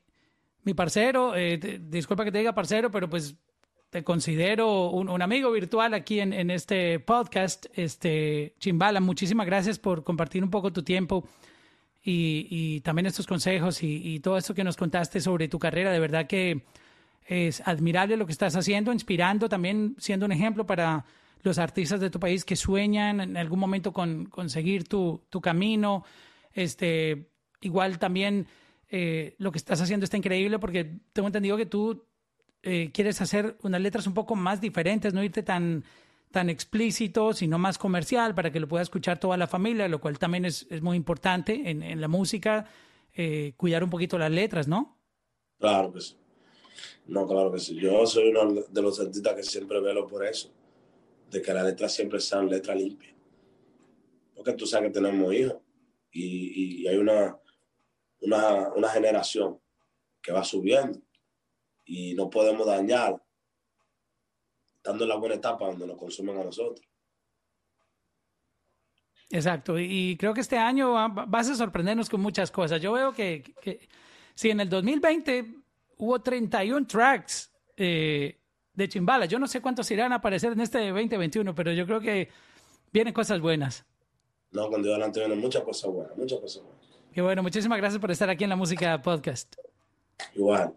mi 0.62 0.74
parcero, 0.74 1.34
eh, 1.36 1.58
disculpa 1.82 2.24
que 2.24 2.32
te 2.32 2.38
diga 2.38 2.54
parcero, 2.54 2.90
pero 2.90 3.08
pues 3.08 3.36
te 3.90 4.02
considero 4.02 4.90
un, 4.90 5.22
amigo 5.22 5.52
virtual 5.52 5.94
aquí 5.94 6.20
en, 6.20 6.32
en, 6.32 6.50
este 6.50 6.98
podcast. 6.98 7.66
Este, 7.74 8.54
Chimbala, 8.58 9.00
muchísimas 9.00 9.46
gracias 9.46 9.78
por 9.78 10.02
compartir 10.02 10.42
un 10.42 10.50
poco 10.50 10.72
tu 10.72 10.82
tiempo 10.82 11.28
y, 12.02 12.48
y 12.50 12.80
también 12.80 13.06
estos 13.06 13.26
consejos 13.26 13.82
y, 13.82 14.14
y, 14.14 14.20
todo 14.20 14.36
esto 14.36 14.54
que 14.54 14.64
nos 14.64 14.76
contaste 14.76 15.20
sobre 15.20 15.48
tu 15.48 15.58
carrera. 15.58 15.92
De 15.92 16.00
verdad 16.00 16.26
que 16.26 16.64
es 17.24 17.62
admirable 17.66 18.16
lo 18.16 18.26
que 18.26 18.32
estás 18.32 18.56
haciendo, 18.56 18.92
inspirando 18.92 19.48
también, 19.48 19.96
siendo 19.98 20.26
un 20.26 20.32
ejemplo 20.32 20.66
para 20.66 21.04
los 21.42 21.58
artistas 21.58 22.00
de 22.00 22.10
tu 22.10 22.18
país 22.18 22.44
que 22.44 22.56
sueñan 22.56 23.20
en 23.20 23.36
algún 23.36 23.58
momento 23.58 23.92
con 23.92 24.26
conseguir 24.26 24.88
tu, 24.88 25.22
tu 25.30 25.40
camino. 25.40 26.04
Este, 26.52 27.28
igual 27.60 27.98
también 27.98 28.46
eh, 28.88 29.34
lo 29.38 29.52
que 29.52 29.58
estás 29.58 29.80
haciendo 29.80 30.04
está 30.04 30.16
increíble 30.16 30.58
porque 30.58 31.00
tengo 31.12 31.28
entendido 31.28 31.56
que 31.56 31.66
tú 31.66 32.06
eh, 32.62 32.90
quieres 32.92 33.20
hacer 33.20 33.58
unas 33.62 33.80
letras 33.80 34.06
un 34.06 34.14
poco 34.14 34.36
más 34.36 34.60
diferentes, 34.60 35.12
no 35.12 35.22
irte 35.22 35.42
tan, 35.42 35.84
tan 36.30 36.48
explícito, 36.48 37.32
sino 37.32 37.58
más 37.58 37.76
comercial 37.76 38.34
para 38.34 38.50
que 38.50 38.60
lo 38.60 38.68
pueda 38.68 38.82
escuchar 38.82 39.18
toda 39.18 39.36
la 39.36 39.46
familia, 39.46 39.86
lo 39.88 40.00
cual 40.00 40.18
también 40.18 40.44
es, 40.46 40.66
es 40.70 40.80
muy 40.80 40.96
importante 40.96 41.70
en, 41.70 41.82
en 41.82 42.00
la 42.00 42.08
música, 42.08 42.66
eh, 43.14 43.52
cuidar 43.56 43.84
un 43.84 43.90
poquito 43.90 44.18
las 44.18 44.30
letras, 44.30 44.66
¿no? 44.66 44.96
Claro 45.58 45.92
que. 45.92 46.00
No, 47.06 47.26
claro 47.26 47.52
que 47.52 47.58
sí. 47.58 47.74
Yo 47.76 48.06
soy 48.06 48.28
uno 48.28 48.62
de 48.68 48.82
los 48.82 49.00
artistas 49.00 49.34
que 49.34 49.42
siempre 49.42 49.80
velo 49.80 50.06
por 50.06 50.24
eso, 50.24 50.50
de 51.30 51.42
que 51.42 51.52
las 51.52 51.64
letras 51.64 51.92
siempre 51.92 52.20
sean 52.20 52.48
letras 52.48 52.76
limpias. 52.76 53.14
Porque 54.34 54.52
tú 54.52 54.66
sabes 54.66 54.88
que 54.88 54.94
tenemos 54.94 55.32
hijos 55.32 55.56
y, 56.10 56.86
hay 56.86 56.96
una, 56.96 57.38
una, 58.20 58.88
generación 58.88 59.60
que 60.22 60.32
va 60.32 60.44
subiendo 60.44 61.00
y 61.84 62.14
no 62.14 62.30
podemos 62.30 62.66
dañar 62.66 63.20
en 64.84 65.08
la 65.08 65.16
buena 65.16 65.34
etapa 65.36 65.66
donde 65.66 65.86
nos 65.86 65.98
consumen 65.98 66.38
a 66.38 66.44
nosotros. 66.44 66.86
Exacto, 69.30 69.78
y 69.78 70.16
creo 70.16 70.34
que 70.34 70.42
este 70.42 70.56
año 70.56 70.92
vas 70.92 71.48
a 71.48 71.54
sorprendernos 71.54 72.08
con 72.08 72.20
muchas 72.20 72.50
cosas. 72.50 72.80
Yo 72.80 72.92
veo 72.92 73.12
que 73.12 73.42
si 74.34 74.50
en 74.50 74.60
el 74.60 74.68
2020 74.68 75.63
hubo 75.98 76.20
31 76.20 76.86
tracks 76.86 77.52
eh, 77.76 78.40
de 78.72 78.88
Chimbala, 78.88 79.26
yo 79.26 79.38
no 79.38 79.46
sé 79.46 79.60
cuántos 79.60 79.90
irán 79.90 80.12
a 80.12 80.16
aparecer 80.16 80.52
en 80.52 80.60
este 80.60 80.78
2021, 80.90 81.54
pero 81.54 81.72
yo 81.72 81.86
creo 81.86 82.00
que 82.00 82.28
vienen 82.92 83.14
cosas 83.14 83.40
buenas. 83.40 83.84
No, 84.50 84.68
cuando 84.68 84.90
adelante 84.90 85.20
vienen 85.20 85.40
muchas 85.40 85.62
cosas 85.62 85.90
buenas, 85.90 86.16
muchas 86.16 86.38
cosas 86.40 86.62
buenas. 86.62 86.84
Qué 87.12 87.22
bueno, 87.22 87.42
muchísimas 87.42 87.78
gracias 87.78 88.00
por 88.00 88.10
estar 88.10 88.28
aquí 88.28 88.44
en 88.44 88.50
la 88.50 88.56
Música 88.56 89.00
Podcast. 89.00 89.54
Igual. 90.34 90.74